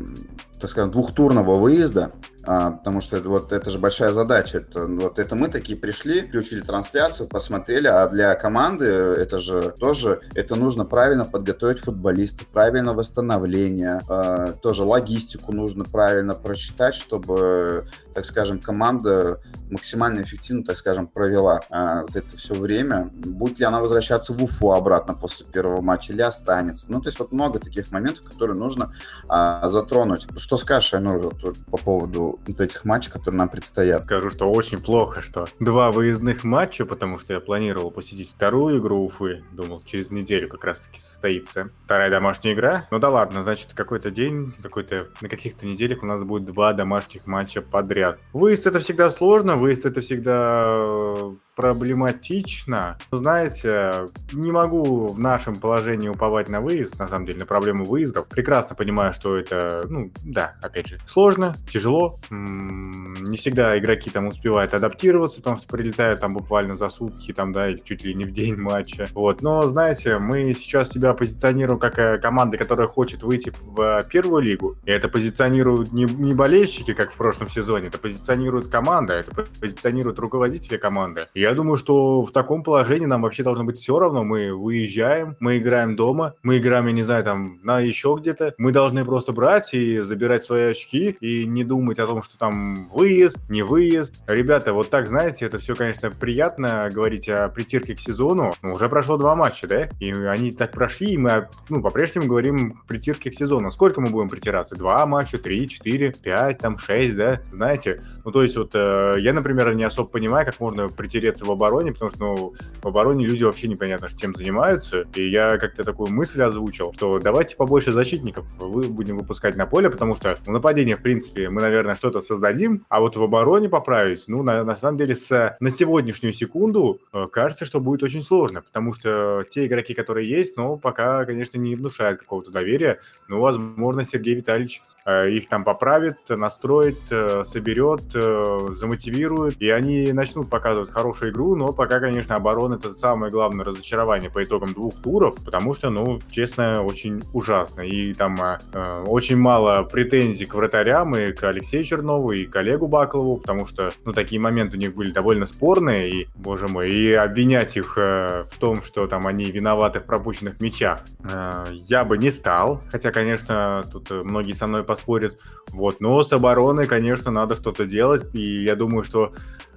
так 0.60 0.70
скажем, 0.70 0.92
двухтурного 0.92 1.56
выезда? 1.56 2.12
А, 2.52 2.72
потому 2.72 3.00
что 3.00 3.22
вот 3.22 3.52
это 3.52 3.70
же 3.70 3.78
большая 3.78 4.12
задача. 4.12 4.58
Это, 4.58 4.88
вот 4.88 5.20
это 5.20 5.36
мы 5.36 5.50
такие 5.50 5.78
пришли, 5.78 6.22
включили 6.22 6.62
трансляцию, 6.62 7.30
посмотрели, 7.30 7.86
а 7.86 8.08
для 8.08 8.34
команды 8.34 8.88
это 8.88 9.38
же 9.38 9.76
тоже, 9.80 10.22
это 10.34 10.56
нужно 10.56 10.84
правильно 10.84 11.26
подготовить 11.26 11.78
футболистов, 11.78 12.48
правильно 12.48 12.96
восстановление, 12.96 14.02
э, 14.10 14.54
тоже 14.64 14.82
логистику 14.82 15.52
нужно 15.52 15.84
правильно 15.86 16.34
просчитать, 16.34 16.96
чтобы 16.96 17.84
так 18.14 18.26
скажем, 18.26 18.60
команда 18.60 19.40
максимально 19.70 20.22
эффективно, 20.22 20.66
так 20.66 20.76
скажем, 20.76 21.08
провела 21.08 21.62
а, 21.70 22.02
вот 22.02 22.16
это 22.16 22.38
все 22.38 22.56
время. 22.56 23.10
Будет 23.14 23.60
ли 23.60 23.66
она 23.66 23.80
возвращаться 23.80 24.34
в 24.34 24.44
Уфу 24.44 24.72
обратно 24.72 25.14
после 25.14 25.46
первого 25.46 25.82
матча 25.82 26.12
или 26.12 26.22
останется? 26.22 26.88
Ну, 26.92 27.02
то 27.02 27.10
есть 27.10 27.20
вот 27.20 27.32
много 27.32 27.60
таких 27.60 27.92
моментов, 27.92 28.26
которые 28.26 28.58
нужно 28.58 28.92
а, 29.28 29.68
затронуть. 29.70 30.28
Что 30.38 30.58
скажешь, 30.58 30.94
Айнур, 30.94 31.34
по 31.70 31.78
поводу 31.78 32.39
вот 32.48 32.60
этих 32.60 32.86
матчей, 32.86 33.12
которые 33.12 33.38
нам 33.38 33.50
предстоят? 33.50 34.06
Скажу, 34.06 34.30
что 34.30 34.52
очень 34.52 34.80
плохо, 34.80 35.22
что 35.22 35.46
два 35.60 35.92
выездных 35.92 36.44
матча, 36.44 36.86
потому 36.86 37.20
что 37.20 37.34
я 37.34 37.40
планировал 37.40 37.92
посетить 37.92 38.32
вторую 38.32 38.80
игру 38.80 39.06
Уфы. 39.06 39.44
Думал, 39.52 39.82
через 39.86 40.12
неделю 40.12 40.50
как 40.50 40.64
раз-таки 40.64 41.00
состоится 41.00 41.70
вторая 41.86 42.10
домашняя 42.10 42.54
игра. 42.54 42.88
Ну 42.92 43.00
да 43.00 43.10
ладно, 43.10 43.44
значит, 43.44 43.74
какой-то 43.74 44.12
день, 44.12 44.54
какой-то 44.62 45.08
на 45.22 45.30
каких-то 45.30 45.66
неделях 45.66 46.04
у 46.04 46.06
нас 46.06 46.24
будет 46.24 46.46
два 46.46 46.74
домашних 46.74 47.28
матча 47.28 47.62
подряд. 47.62 48.20
Выезд 48.34 48.68
это 48.68 48.80
всегда 48.80 49.10
сложно, 49.10 49.56
выезд 49.56 49.86
это 49.86 50.02
всегда 50.02 50.66
э, 50.68 51.36
проблематично. 51.60 52.98
Знаете, 53.12 54.06
не 54.32 54.50
могу 54.50 55.10
в 55.10 55.20
нашем 55.20 55.58
положении 55.58 56.08
уповать 56.08 56.48
на 56.48 56.62
выезд, 56.62 56.98
на 56.98 57.10
самом 57.10 57.26
деле, 57.26 57.40
на 57.40 57.46
проблему 57.46 57.84
выездов. 57.84 58.30
Прекрасно 58.30 58.78
понимаю, 58.78 59.14
что 59.14 59.36
это, 59.36 59.86
ну, 59.90 60.10
да, 60.24 60.56
опять 60.62 60.88
же, 60.88 61.00
сложно, 61.06 61.58
тяжело. 61.70 62.16
Не 62.30 63.36
всегда 63.36 63.78
игроки 63.78 64.10
там 64.10 64.28
успевают 64.28 64.74
адаптироваться, 64.74 65.40
потому 65.42 65.58
что 65.58 65.68
прилетают 65.68 66.22
там 66.22 66.34
буквально 66.34 66.76
за 66.76 66.88
сутки, 66.90 67.34
там, 67.34 67.52
да, 67.52 67.68
или 67.68 67.82
чуть 67.84 68.06
ли 68.06 68.14
не 68.14 68.24
в 68.24 68.32
день 68.32 68.56
матча. 68.56 69.10
Вот, 69.12 69.42
но, 69.42 69.68
знаете, 69.68 70.18
мы 70.18 70.54
сейчас 70.54 70.90
себя 70.92 71.14
позиционируем 71.14 71.78
как 71.78 72.00
э, 72.00 72.20
команда, 72.20 72.58
которая 72.58 72.88
хочет 72.88 73.22
выйти 73.22 73.52
в 73.62 74.06
первую 74.10 74.44
лигу. 74.44 74.78
И 74.86 74.92
это 74.92 75.10
позиционируют 75.10 75.92
не, 75.92 76.06
не 76.06 76.34
болельщики, 76.34 76.94
как 76.94 77.12
в 77.12 77.18
прошлом 77.18 77.50
сезоне, 77.50 77.88
это 77.88 77.98
позиционирует 77.98 78.70
команда, 78.70 79.16
это 79.16 79.32
позиционирует 79.60 80.20
руководители 80.20 80.78
команды. 80.78 81.28
Я 81.34 81.49
Я 81.50 81.56
думаю, 81.56 81.78
что 81.78 82.22
в 82.22 82.32
таком 82.32 82.62
положении 82.62 83.08
нам 83.08 83.24
вообще 83.24 83.42
должно 83.42 83.64
быть 83.64 83.80
все 83.80 83.98
равно. 83.98 84.24
Мы 84.24 84.54
выезжаем, 84.54 85.36
мы 85.40 85.58
играем 85.58 85.96
дома, 85.96 86.36
мы 86.44 86.60
играем, 86.60 86.86
я 86.86 86.92
не 86.92 87.02
знаю, 87.02 87.24
там, 87.24 87.58
на 87.64 87.80
еще 87.80 88.16
где-то. 88.20 88.54
Мы 88.60 88.72
должны 88.72 89.04
просто 89.04 89.32
брать 89.32 89.74
и 89.74 89.98
забирать 89.98 90.44
свои 90.44 90.66
очки 90.66 91.18
и 91.20 91.48
не 91.48 91.64
думать 91.64 91.98
о 91.98 92.06
том, 92.06 92.22
что 92.22 92.38
там 92.38 92.88
выезд, 92.90 93.50
не 93.50 93.64
выезд. 93.64 94.22
Ребята, 94.28 94.74
вот 94.74 94.92
так, 94.92 95.08
знаете, 95.08 95.44
это 95.44 95.58
все, 95.58 95.74
конечно, 95.74 96.12
приятно 96.12 96.88
говорить 96.94 97.28
о 97.28 97.50
притирке 97.50 97.96
к 97.96 98.00
сезону. 98.00 98.54
Но 98.62 98.74
уже 98.74 98.88
прошло 98.88 99.18
два 99.18 99.36
матча, 99.36 99.66
да? 99.66 99.90
И 100.00 100.12
они 100.12 100.52
так 100.52 100.72
прошли, 100.72 101.14
и 101.14 101.18
мы, 101.18 101.50
ну, 101.70 101.82
по-прежнему 101.82 102.28
говорим 102.28 102.84
притирки 102.88 103.32
к 103.32 103.34
сезону. 103.34 103.72
Сколько 103.72 104.02
мы 104.02 104.12
будем 104.12 104.30
притираться? 104.30 104.76
Два 104.76 105.04
матча, 105.08 105.40
три, 105.40 105.68
четыре, 105.68 106.14
пять, 106.14 106.60
там, 106.60 106.78
шесть, 106.78 107.16
да? 107.16 107.42
Знаете? 107.52 108.04
Ну, 108.24 108.32
то 108.32 108.44
есть 108.44 108.56
вот 108.56 108.70
э, 108.76 109.16
я, 109.18 109.34
например, 109.34 109.74
не 109.74 109.84
особо 109.84 110.10
понимаю, 110.10 110.46
как 110.46 110.60
можно 110.60 110.90
притереться 110.90 111.39
в 111.46 111.52
обороне, 111.52 111.92
потому 111.92 112.12
что, 112.12 112.20
ну, 112.20 112.54
в 112.82 112.88
обороне 112.88 113.26
люди 113.26 113.44
вообще 113.44 113.68
непонятно, 113.68 114.08
чем 114.18 114.36
занимаются. 114.36 115.06
И 115.16 115.28
я 115.28 115.58
как-то 115.58 115.84
такую 115.84 116.12
мысль 116.12 116.42
озвучил, 116.42 116.94
что 116.94 117.20
давайте 117.20 117.56
побольше 117.56 117.92
защитников 117.92 118.46
вы 118.60 118.84
будем 118.84 119.18
выпускать 119.18 119.56
на 119.56 119.66
поле, 119.66 119.90
потому 119.90 120.16
что 120.16 120.38
в 120.46 120.50
нападении, 120.50 120.96
в 120.96 121.02
принципе, 121.02 121.50
мы, 121.50 121.62
наверное, 121.62 121.96
что-то 121.96 122.22
создадим, 122.22 122.86
а 122.90 123.00
вот 123.00 123.16
в 123.16 123.24
обороне 123.24 123.70
поправить, 123.70 124.26
ну, 124.28 124.44
на, 124.44 124.64
на 124.64 124.76
самом 124.76 124.98
деле, 124.98 125.16
с, 125.16 125.58
на 125.60 125.72
сегодняшнюю 125.72 126.34
секунду 126.34 127.02
э, 127.14 127.26
кажется, 127.32 127.66
что 127.66 127.80
будет 127.80 128.04
очень 128.04 128.22
сложно, 128.22 128.62
потому 128.62 128.94
что 128.94 129.44
те 129.50 129.66
игроки, 129.66 129.94
которые 129.94 130.30
есть, 130.30 130.58
ну, 130.58 130.78
пока, 130.78 131.26
конечно, 131.26 131.58
не 131.58 131.76
внушают 131.76 132.20
какого-то 132.20 132.52
доверия, 132.52 133.00
но, 133.28 133.40
возможно, 133.40 134.04
Сергей 134.04 134.36
Витальевич 134.36 134.82
их 135.10 135.48
там 135.48 135.64
поправит, 135.64 136.18
настроит, 136.30 136.98
э, 137.12 137.44
соберет, 137.46 138.02
э, 138.14 138.68
замотивирует, 138.72 139.62
и 139.62 139.70
они 139.70 140.12
начнут 140.12 140.50
показывать 140.50 140.92
хорошую 140.92 141.32
игру, 141.32 141.56
но 141.56 141.74
пока, 141.74 142.00
конечно, 142.00 142.36
оборона 142.36 142.76
это 142.76 142.92
самое 142.92 143.32
главное 143.32 143.66
разочарование 143.66 144.30
по 144.30 144.44
итогам 144.44 144.74
двух 144.74 145.02
туров, 145.02 145.36
потому 145.44 145.74
что, 145.74 145.90
ну, 145.90 146.20
честно, 146.30 146.84
очень 146.84 147.22
ужасно. 147.34 147.82
И 147.82 148.14
там 148.14 148.38
э, 148.42 149.04
очень 149.08 149.38
мало 149.38 149.84
претензий 149.84 150.46
к 150.46 150.54
вратарям 150.54 151.16
и 151.16 151.32
к 151.32 151.44
Алексею 151.44 151.84
Чернову, 151.84 152.32
и 152.32 152.46
к 152.46 152.56
Олегу 152.56 152.88
Баклову, 152.88 153.38
потому 153.38 153.66
что, 153.66 153.90
ну, 154.06 154.14
такие 154.14 154.40
моменты 154.40 154.78
у 154.78 154.80
них 154.80 154.96
были 154.96 155.12
довольно 155.12 155.46
спорные, 155.46 156.10
и, 156.10 156.28
боже 156.36 156.68
мой, 156.68 156.92
и 156.92 157.14
обвинять 157.14 157.78
их 157.78 157.98
э, 157.98 158.44
в 158.52 158.58
том, 158.58 158.84
что 158.84 159.08
там 159.08 159.28
они 159.28 159.46
виноваты 159.46 160.00
в 160.00 160.04
пропущенных 160.04 160.60
мячах, 160.62 161.02
э, 161.24 161.66
я 161.72 162.04
бы 162.04 162.18
не 162.18 162.32
стал, 162.32 162.82
хотя, 162.92 163.12
конечно, 163.12 163.84
тут 163.92 164.10
многие 164.10 164.54
со 164.54 164.68
мной 164.68 164.84
поспорят. 165.00 165.38
Вот. 165.70 166.02
Но 166.02 166.24
с 166.24 166.32
обороной, 166.34 166.88
конечно, 166.88 167.32
надо 167.32 167.56
что-то 167.56 167.86
делать. 167.86 168.34
И 168.34 168.64
я 168.64 168.76
думаю, 168.76 169.04
что 169.04 169.34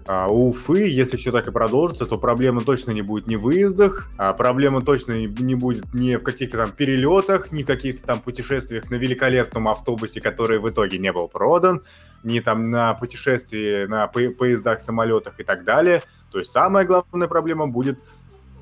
а, 0.07 0.27
у 0.29 0.49
Уфы, 0.49 0.89
если 0.89 1.17
все 1.17 1.31
так 1.31 1.47
и 1.49 1.53
продолжится, 1.53 2.07
то 2.07 2.19
проблема 2.19 2.61
точно 2.61 2.93
не 2.93 3.03
будет 3.03 3.27
ни 3.27 3.37
в 3.37 3.43
выездах, 3.43 4.09
а 4.17 4.33
проблема 4.33 4.83
точно 4.83 5.13
не 5.13 5.55
будет 5.55 5.95
ни 5.95 6.17
в 6.17 6.23
каких-то 6.23 6.59
там 6.59 6.73
перелетах, 6.73 7.53
ни 7.53 7.63
в 7.63 7.67
каких-то 7.67 8.07
там 8.07 8.21
путешествиях 8.21 8.91
на 8.91 8.97
великолепном 8.97 9.69
автобусе, 9.69 10.21
который 10.21 10.59
в 10.59 10.69
итоге 10.69 10.99
не 10.99 11.13
был 11.13 11.29
продан, 11.29 11.83
ни 12.25 12.41
там 12.41 12.71
на 12.71 12.95
путешествии 12.95 13.87
на 13.87 14.07
по 14.09 14.21
поездах, 14.31 14.81
самолетах 14.81 15.39
и 15.39 15.45
так 15.45 15.65
далее. 15.65 16.03
То 16.33 16.39
есть 16.39 16.51
самая 16.51 16.85
главная 16.85 17.29
проблема 17.29 17.67
будет 17.69 17.99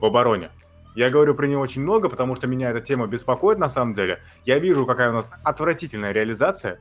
в 0.01 0.05
обороне. 0.05 0.51
Я 0.95 1.11
говорю 1.11 1.35
про 1.35 1.47
нее 1.47 1.59
очень 1.59 1.83
много, 1.83 2.09
потому 2.09 2.35
что 2.35 2.47
меня 2.47 2.71
эта 2.71 2.81
тема 2.81 3.07
беспокоит 3.07 3.59
на 3.59 3.69
самом 3.69 3.95
деле. 3.95 4.19
Я 4.45 4.59
вижу, 4.59 4.87
какая 4.87 5.11
у 5.11 5.15
нас 5.15 5.31
отвратительная 5.45 6.13
реализация. 6.13 6.81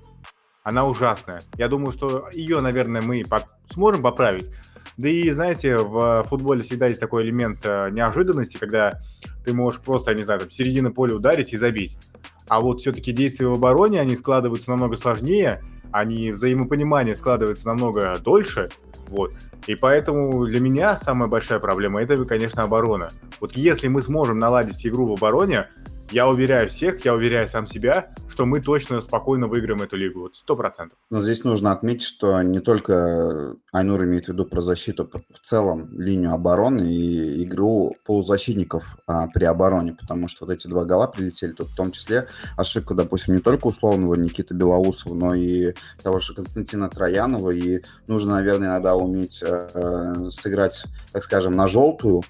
Она 0.63 0.85
ужасная. 0.85 1.41
Я 1.55 1.67
думаю, 1.67 1.91
что 1.91 2.29
ее, 2.33 2.59
наверное, 2.59 3.01
мы 3.01 3.23
под... 3.23 3.45
сможем 3.69 4.01
поправить. 4.01 4.51
Да 4.97 5.07
и, 5.07 5.29
знаете, 5.31 5.77
в 5.77 6.23
футболе 6.27 6.61
всегда 6.61 6.87
есть 6.87 6.99
такой 6.99 7.23
элемент 7.23 7.59
э, 7.63 7.89
неожиданности, 7.91 8.57
когда 8.57 8.99
ты 9.45 9.53
можешь 9.53 9.79
просто, 9.79 10.13
не 10.13 10.23
знаю, 10.23 10.41
там, 10.41 10.51
середины 10.51 10.91
поля 10.91 11.15
ударить 11.15 11.53
и 11.53 11.57
забить. 11.57 11.97
А 12.49 12.59
вот 12.59 12.81
все-таки 12.81 13.13
действия 13.13 13.47
в 13.47 13.53
обороне, 13.53 14.01
они 14.01 14.17
складываются 14.17 14.71
намного 14.71 14.97
сложнее, 14.97 15.63
они 15.91 16.31
взаимопонимание 16.31 17.15
складывается 17.15 17.67
намного 17.67 18.17
дольше, 18.19 18.69
вот. 19.09 19.33
И 19.67 19.75
поэтому 19.75 20.45
для 20.45 20.59
меня 20.59 20.95
самая 20.95 21.29
большая 21.29 21.59
проблема 21.59 22.01
это, 22.01 22.23
конечно, 22.25 22.63
оборона. 22.63 23.09
Вот 23.39 23.53
если 23.53 23.87
мы 23.87 24.01
сможем 24.01 24.39
наладить 24.39 24.85
игру 24.85 25.07
в 25.07 25.13
обороне, 25.13 25.67
я 26.11 26.27
уверяю 26.27 26.67
всех, 26.69 27.03
я 27.05 27.13
уверяю 27.13 27.47
сам 27.47 27.67
себя, 27.67 28.13
что 28.29 28.45
мы 28.45 28.61
точно 28.61 29.01
спокойно 29.01 29.47
выиграем 29.47 29.81
эту 29.81 29.95
лигу. 29.95 30.21
Вот 30.21 30.35
сто 30.35 30.55
процентов. 30.55 30.97
Но 31.09 31.21
здесь 31.21 31.43
нужно 31.43 31.71
отметить, 31.71 32.03
что 32.03 32.41
не 32.41 32.59
только 32.59 33.55
Айнур 33.71 34.03
имеет 34.05 34.25
в 34.25 34.29
виду 34.29 34.45
про 34.45 34.61
защиту, 34.61 35.09
в 35.29 35.45
целом 35.45 35.89
линию 35.91 36.33
обороны 36.33 36.81
и 36.81 37.43
игру 37.43 37.95
полузащитников 38.05 38.97
а, 39.07 39.27
при 39.27 39.43
обороне, 39.43 39.93
потому 39.93 40.27
что 40.27 40.45
вот 40.45 40.53
эти 40.53 40.67
два 40.67 40.85
гола 40.85 41.07
прилетели, 41.07 41.51
тут 41.51 41.67
в 41.67 41.75
том 41.75 41.91
числе 41.91 42.27
ошибка, 42.57 42.93
допустим, 42.93 43.35
не 43.35 43.41
только 43.41 43.67
условного 43.67 44.15
Никиты 44.15 44.53
Белоусова, 44.53 45.13
но 45.13 45.33
и 45.35 45.73
того 46.01 46.19
же 46.19 46.33
Константина 46.33 46.89
Троянова, 46.89 47.51
и 47.51 47.81
нужно, 48.07 48.35
наверное, 48.35 48.69
иногда 48.69 48.95
уметь 48.95 49.43
э, 49.45 50.29
сыграть, 50.31 50.85
так 51.11 51.23
скажем, 51.23 51.55
на 51.55 51.67
желтую, 51.67 52.23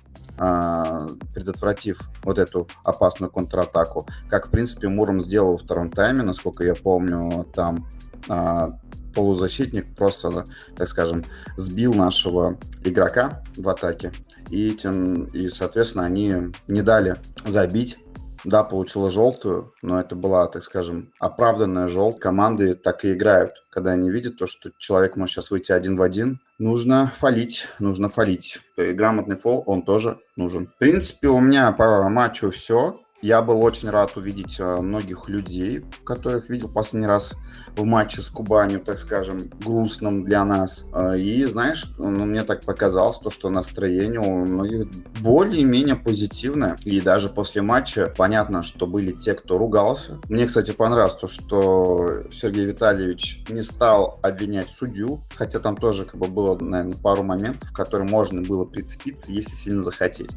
предотвратив 1.34 2.00
вот 2.24 2.40
эту 2.40 2.68
опасную 2.84 3.30
контратаку. 3.30 4.08
Как, 4.30 4.48
в 4.48 4.50
принципе, 4.50 4.88
Муром 4.88 5.22
сделал 5.22 5.54
во 5.54 5.58
втором 5.58 5.92
тайме, 5.92 6.24
насколько 6.24 6.64
я 6.64 6.76
помню, 6.76 7.46
там 7.54 7.88
а, 8.30 8.70
полузащитник 9.14 9.96
просто, 9.96 10.46
так 10.78 10.88
скажем, 10.88 11.26
сбил 11.58 11.94
нашего 11.94 12.58
игрока 12.84 13.44
в 13.58 13.68
атаке. 13.68 14.14
И, 14.50 14.72
тем, 14.72 15.26
и 15.26 15.50
соответственно, 15.50 16.06
они 16.06 16.54
не 16.68 16.82
дали 16.82 17.18
забить 17.46 18.00
да, 18.46 18.64
получила 18.64 19.12
желтую, 19.12 19.74
но 19.82 20.00
это 20.00 20.16
была, 20.16 20.48
так 20.48 20.64
скажем, 20.64 21.12
оправданная 21.20 21.88
желтая. 21.88 22.22
Команды 22.22 22.74
так 22.74 23.04
и 23.06 23.14
играют, 23.14 23.52
когда 23.70 23.92
они 23.92 24.10
видят 24.10 24.38
то, 24.38 24.48
что 24.48 24.72
человек 24.78 25.16
может 25.16 25.36
сейчас 25.36 25.52
выйти 25.52 25.72
один 25.72 25.98
в 25.98 26.02
один. 26.02 26.40
Нужно 26.60 27.14
фалить, 27.16 27.68
нужно 27.80 28.10
фалить. 28.10 28.60
И 28.76 28.92
грамотный 28.92 29.38
фол, 29.38 29.64
он 29.66 29.82
тоже 29.84 30.20
нужен. 30.36 30.68
В 30.68 30.78
принципе, 30.78 31.30
у 31.30 31.40
меня 31.40 31.72
по 31.72 32.10
матчу 32.10 32.52
все. 32.52 33.00
Я 33.22 33.42
был 33.42 33.62
очень 33.62 33.90
рад 33.90 34.16
увидеть 34.16 34.62
э, 34.62 34.78
многих 34.78 35.28
людей, 35.28 35.84
которых 36.06 36.50
видел 36.50 36.70
последний 36.70 37.08
раз 37.08 37.34
в 37.76 37.84
матче 37.84 38.22
с 38.22 38.30
Кубанью, 38.30 38.80
так 38.80 38.98
скажем, 38.98 39.50
грустным 39.62 40.24
для 40.24 40.46
нас. 40.46 40.86
Э, 40.94 41.20
и, 41.20 41.44
знаешь, 41.44 41.92
ну, 41.98 42.10
мне 42.10 42.44
так 42.44 42.64
показалось, 42.64 43.20
то, 43.20 43.30
что 43.30 43.50
настроение 43.50 44.22
у 44.22 44.46
многих 44.46 44.88
более-менее 45.20 45.98
позитивное. 45.98 46.78
И 46.86 47.02
даже 47.02 47.28
после 47.28 47.62
матча 47.62 48.14
понятно, 48.16 48.64
что 48.64 48.88
были 48.88 49.12
те, 49.12 49.34
кто 49.34 49.58
ругался. 49.58 50.20
Мне, 50.30 50.48
кстати, 50.48 50.72
понравилось 50.72 51.20
то, 51.20 51.28
что 51.28 52.24
Сергей 52.32 52.68
Витальевич 52.68 53.44
не 53.50 53.64
стал 53.64 54.18
обвинять 54.22 54.70
судью, 54.70 55.20
хотя 55.36 55.60
там 55.60 55.76
тоже 55.76 56.06
как 56.06 56.16
бы 56.16 56.28
было, 56.28 56.58
наверное, 56.58 56.96
пару 56.96 57.24
моментов, 57.24 57.70
в 57.70 57.74
которые 57.74 58.10
можно 58.10 58.42
было 58.42 58.64
прицепиться, 58.64 59.34
если 59.34 59.52
сильно 59.52 59.84
захотеть. 59.84 60.32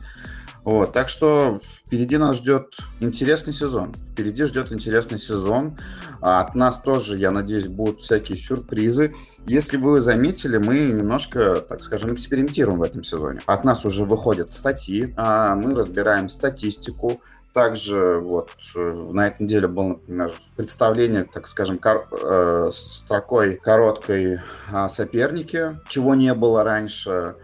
Вот, 0.64 0.92
так 0.92 1.08
что 1.08 1.60
впереди 1.86 2.16
нас 2.18 2.36
ждет 2.36 2.76
интересный 3.00 3.52
сезон. 3.52 3.94
Впереди 4.12 4.44
ждет 4.44 4.70
интересный 4.70 5.18
сезон. 5.18 5.76
А 6.20 6.40
от 6.40 6.54
нас 6.54 6.80
тоже, 6.80 7.18
я 7.18 7.32
надеюсь, 7.32 7.66
будут 7.66 8.00
всякие 8.00 8.38
сюрпризы. 8.38 9.14
Если 9.46 9.76
вы 9.76 10.00
заметили, 10.00 10.58
мы 10.58 10.78
немножко, 10.78 11.56
так 11.56 11.82
скажем, 11.82 12.14
экспериментируем 12.14 12.78
в 12.78 12.82
этом 12.82 13.02
сезоне. 13.02 13.40
От 13.46 13.64
нас 13.64 13.84
уже 13.84 14.04
выходят 14.04 14.54
статьи, 14.54 15.12
а 15.16 15.56
мы 15.56 15.74
разбираем 15.74 16.28
статистику, 16.28 17.20
также 17.52 18.18
вот 18.18 18.50
э, 18.74 19.08
на 19.12 19.26
этой 19.26 19.42
неделе 19.42 19.68
было, 19.68 19.88
например, 19.88 20.32
представление, 20.56 21.24
так 21.24 21.46
скажем, 21.46 21.78
кор- 21.78 22.06
э, 22.10 22.70
строкой 22.72 23.56
короткой 23.56 24.38
о 24.72 24.88
сопернике, 24.88 25.78
чего 25.88 26.14
не 26.14 26.32
было 26.34 26.64
раньше 26.64 27.34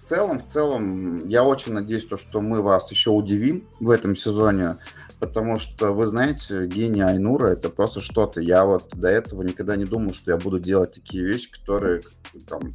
в 0.00 0.06
целом, 0.06 0.38
в 0.38 0.46
целом, 0.46 1.28
я 1.28 1.44
очень 1.44 1.74
надеюсь, 1.74 2.06
то, 2.06 2.16
что 2.16 2.40
мы 2.40 2.62
вас 2.62 2.90
еще 2.90 3.10
удивим 3.10 3.68
в 3.80 3.90
этом 3.90 4.16
сезоне, 4.16 4.76
потому 5.18 5.58
что, 5.58 5.92
вы 5.92 6.06
знаете, 6.06 6.66
гений 6.66 7.02
Айнура— 7.02 7.46
это 7.48 7.68
просто 7.68 8.00
что-то. 8.00 8.40
Я 8.40 8.64
вот 8.64 8.88
до 8.94 9.08
этого 9.08 9.42
никогда 9.42 9.76
не 9.76 9.84
думал, 9.84 10.14
что 10.14 10.30
я 10.30 10.38
буду 10.38 10.58
делать 10.58 10.94
такие 10.94 11.24
вещи, 11.24 11.50
которые 11.50 12.00
там, 12.48 12.72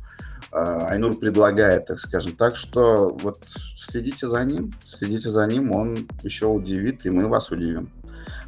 а, 0.51 0.89
Айнур 0.89 1.17
предлагает, 1.17 1.87
так 1.87 1.99
скажем. 1.99 2.35
Так 2.35 2.55
что 2.55 3.17
вот 3.19 3.39
следите 3.47 4.27
за 4.27 4.43
ним, 4.45 4.73
следите 4.85 5.31
за 5.31 5.47
ним, 5.47 5.71
он 5.71 6.07
еще 6.21 6.45
удивит, 6.45 7.07
и 7.07 7.09
мы 7.09 7.27
вас 7.27 7.49
удивим. 7.49 7.89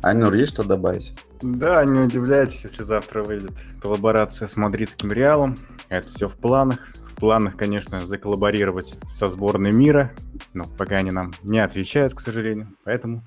Айнур, 0.03 0.33
есть 0.35 0.53
что 0.53 0.63
добавить? 0.63 1.13
Да, 1.41 1.83
не 1.83 1.99
удивляйтесь, 1.99 2.63
если 2.63 2.83
завтра 2.83 3.23
выйдет 3.23 3.53
коллаборация 3.81 4.47
с 4.47 4.55
мадридским 4.55 5.11
Реалом. 5.11 5.57
Это 5.89 6.07
все 6.07 6.27
в 6.27 6.35
планах 6.35 6.79
планах, 7.17 7.57
конечно, 7.57 8.05
заколлаборировать 8.05 8.97
со 9.09 9.29
сборной 9.29 9.71
мира, 9.71 10.13
но 10.53 10.65
пока 10.77 10.97
они 10.97 11.11
нам 11.11 11.33
не 11.43 11.59
отвечают, 11.59 12.13
к 12.13 12.19
сожалению. 12.19 12.69
Поэтому 12.83 13.23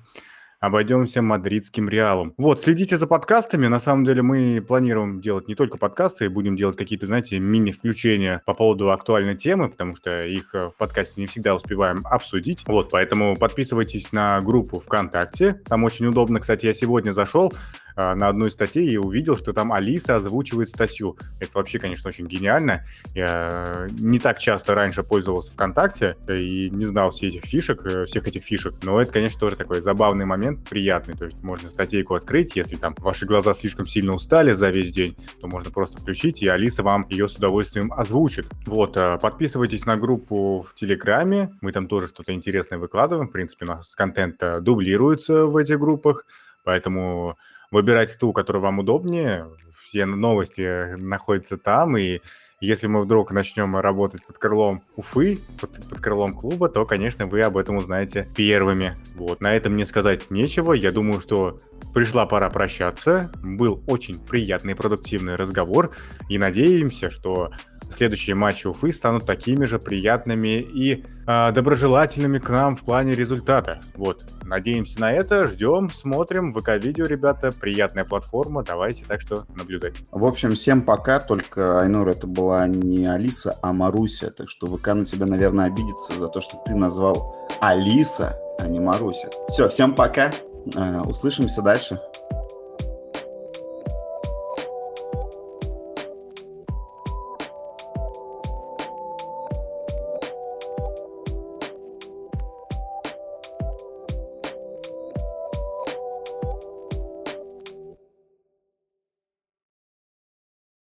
обойдемся 0.61 1.21
мадридским 1.21 1.89
Реалом. 1.89 2.33
Вот, 2.37 2.61
следите 2.61 2.95
за 2.95 3.07
подкастами. 3.07 3.67
На 3.67 3.79
самом 3.79 4.05
деле 4.05 4.21
мы 4.21 4.63
планируем 4.65 5.19
делать 5.19 5.47
не 5.47 5.55
только 5.55 5.77
подкасты, 5.77 6.29
будем 6.29 6.55
делать 6.55 6.77
какие-то, 6.77 7.07
знаете, 7.07 7.39
мини-включения 7.39 8.41
по 8.45 8.53
поводу 8.53 8.91
актуальной 8.91 9.35
темы, 9.35 9.69
потому 9.69 9.95
что 9.95 10.23
их 10.23 10.53
э, 10.53 10.69
в 10.69 10.77
подкасте 10.77 11.19
не 11.19 11.27
всегда 11.27 11.55
успеваем 11.55 12.05
обсудить. 12.05 12.63
Вот, 12.67 12.89
поэтому 12.91 13.35
подписывайтесь 13.35 14.11
на 14.11 14.39
группу 14.41 14.79
ВКонтакте. 14.79 15.53
Там 15.67 15.83
очень 15.83 16.05
удобно. 16.05 16.39
Кстати, 16.39 16.67
я 16.67 16.75
сегодня 16.75 17.11
зашел, 17.11 17.51
на 17.95 18.27
одной 18.27 18.51
статье 18.51 18.83
и 18.83 18.97
увидел, 18.97 19.37
что 19.37 19.53
там 19.53 19.73
Алиса 19.73 20.15
озвучивает 20.15 20.69
Стасю. 20.69 21.17
Это 21.39 21.51
вообще, 21.55 21.79
конечно, 21.79 22.09
очень 22.09 22.27
гениально. 22.27 22.81
Я 23.13 23.87
не 23.99 24.19
так 24.19 24.39
часто 24.39 24.75
раньше 24.75 25.03
пользовался 25.03 25.51
ВКонтакте 25.51 26.15
и 26.27 26.69
не 26.69 26.85
знал 26.85 27.11
все 27.11 27.27
этих 27.27 27.45
фишек, 27.45 27.85
э, 27.85 28.05
всех 28.05 28.27
этих 28.27 28.43
фишек, 28.43 28.73
но 28.83 29.01
это, 29.01 29.11
конечно, 29.11 29.39
тоже 29.39 29.55
такой 29.55 29.81
забавный 29.81 30.25
момент, 30.25 30.67
приятный. 30.67 31.15
То 31.15 31.25
есть 31.25 31.43
можно 31.43 31.69
статейку 31.69 32.15
открыть, 32.15 32.55
если 32.55 32.75
там 32.75 32.95
ваши 32.99 33.25
глаза 33.25 33.53
слишком 33.53 33.87
сильно 33.87 34.13
устали 34.13 34.53
за 34.53 34.69
весь 34.69 34.91
день, 34.91 35.15
то 35.41 35.47
можно 35.47 35.71
просто 35.71 35.97
включить, 35.99 36.41
и 36.41 36.47
Алиса 36.47 36.83
вам 36.83 37.07
ее 37.09 37.27
с 37.27 37.35
удовольствием 37.35 37.91
озвучит. 37.93 38.47
Вот, 38.65 38.97
э, 38.97 39.17
подписывайтесь 39.21 39.85
на 39.85 39.97
группу 39.97 40.65
в 40.67 40.73
Телеграме, 40.73 41.51
мы 41.61 41.71
там 41.71 41.87
тоже 41.87 42.07
что-то 42.07 42.33
интересное 42.33 42.77
выкладываем. 42.77 43.27
В 43.27 43.31
принципе, 43.31 43.65
у 43.65 43.69
нас 43.69 43.95
контент 43.95 44.41
э, 44.41 44.59
дублируется 44.61 45.45
в 45.45 45.57
этих 45.57 45.79
группах, 45.79 46.25
поэтому 46.63 47.37
выбирайте 47.71 48.17
ту, 48.17 48.33
которая 48.33 48.61
вам 48.61 48.79
удобнее. 48.79 49.47
Все 49.79 50.05
новости 50.05 50.95
находятся 50.97 51.57
там, 51.57 51.97
и 51.97 52.21
если 52.61 52.85
мы 52.85 53.01
вдруг 53.01 53.31
начнем 53.31 53.75
работать 53.75 54.23
под 54.23 54.37
крылом 54.37 54.83
Уфы, 54.95 55.39
под, 55.59 55.89
под 55.89 55.99
крылом 55.99 56.35
клуба, 56.35 56.69
то, 56.69 56.85
конечно, 56.85 57.25
вы 57.25 57.41
об 57.41 57.57
этом 57.57 57.77
узнаете 57.77 58.27
первыми. 58.35 58.95
Вот, 59.15 59.41
на 59.41 59.53
этом 59.53 59.73
мне 59.73 59.85
сказать 59.85 60.29
нечего. 60.29 60.73
Я 60.73 60.91
думаю, 60.91 61.21
что 61.21 61.59
пришла 61.95 62.27
пора 62.27 62.51
прощаться. 62.51 63.31
Был 63.43 63.83
очень 63.87 64.19
приятный 64.19 64.73
и 64.73 64.75
продуктивный 64.75 65.37
разговор. 65.37 65.95
И 66.29 66.37
надеемся, 66.37 67.09
что 67.09 67.51
следующие 67.91 68.35
матчи 68.35 68.67
Уфы 68.67 68.91
станут 68.91 69.25
такими 69.25 69.65
же 69.65 69.79
приятными 69.79 70.59
и 70.59 71.03
э, 71.27 71.51
доброжелательными 71.51 72.39
к 72.39 72.49
нам 72.49 72.75
в 72.75 72.81
плане 72.81 73.15
результата. 73.15 73.79
Вот, 73.95 74.25
надеемся 74.43 74.99
на 74.99 75.11
это, 75.11 75.47
ждем, 75.47 75.89
смотрим. 75.89 76.53
ВК-видео, 76.53 77.05
ребята, 77.05 77.51
приятная 77.51 78.05
платформа, 78.05 78.63
давайте, 78.63 79.05
так 79.05 79.21
что 79.21 79.45
наблюдайте. 79.55 80.03
В 80.11 80.25
общем, 80.25 80.55
всем 80.55 80.81
пока, 80.81 81.19
только, 81.19 81.81
Айнур, 81.81 82.07
это 82.07 82.27
была 82.27 82.67
не 82.67 83.05
Алиса, 83.05 83.57
а 83.61 83.73
Маруся, 83.73 84.31
так 84.31 84.49
что 84.49 84.67
ВК 84.67 84.87
на 84.87 85.05
тебя, 85.05 85.25
наверное, 85.25 85.65
обидится 85.65 86.17
за 86.19 86.27
то, 86.27 86.41
что 86.41 86.61
ты 86.65 86.75
назвал 86.75 87.47
Алиса, 87.59 88.37
а 88.59 88.67
не 88.67 88.79
Маруся. 88.79 89.29
Все, 89.49 89.69
всем 89.69 89.95
пока, 89.95 90.31
э, 90.75 91.01
услышимся 91.01 91.61
дальше. 91.61 91.99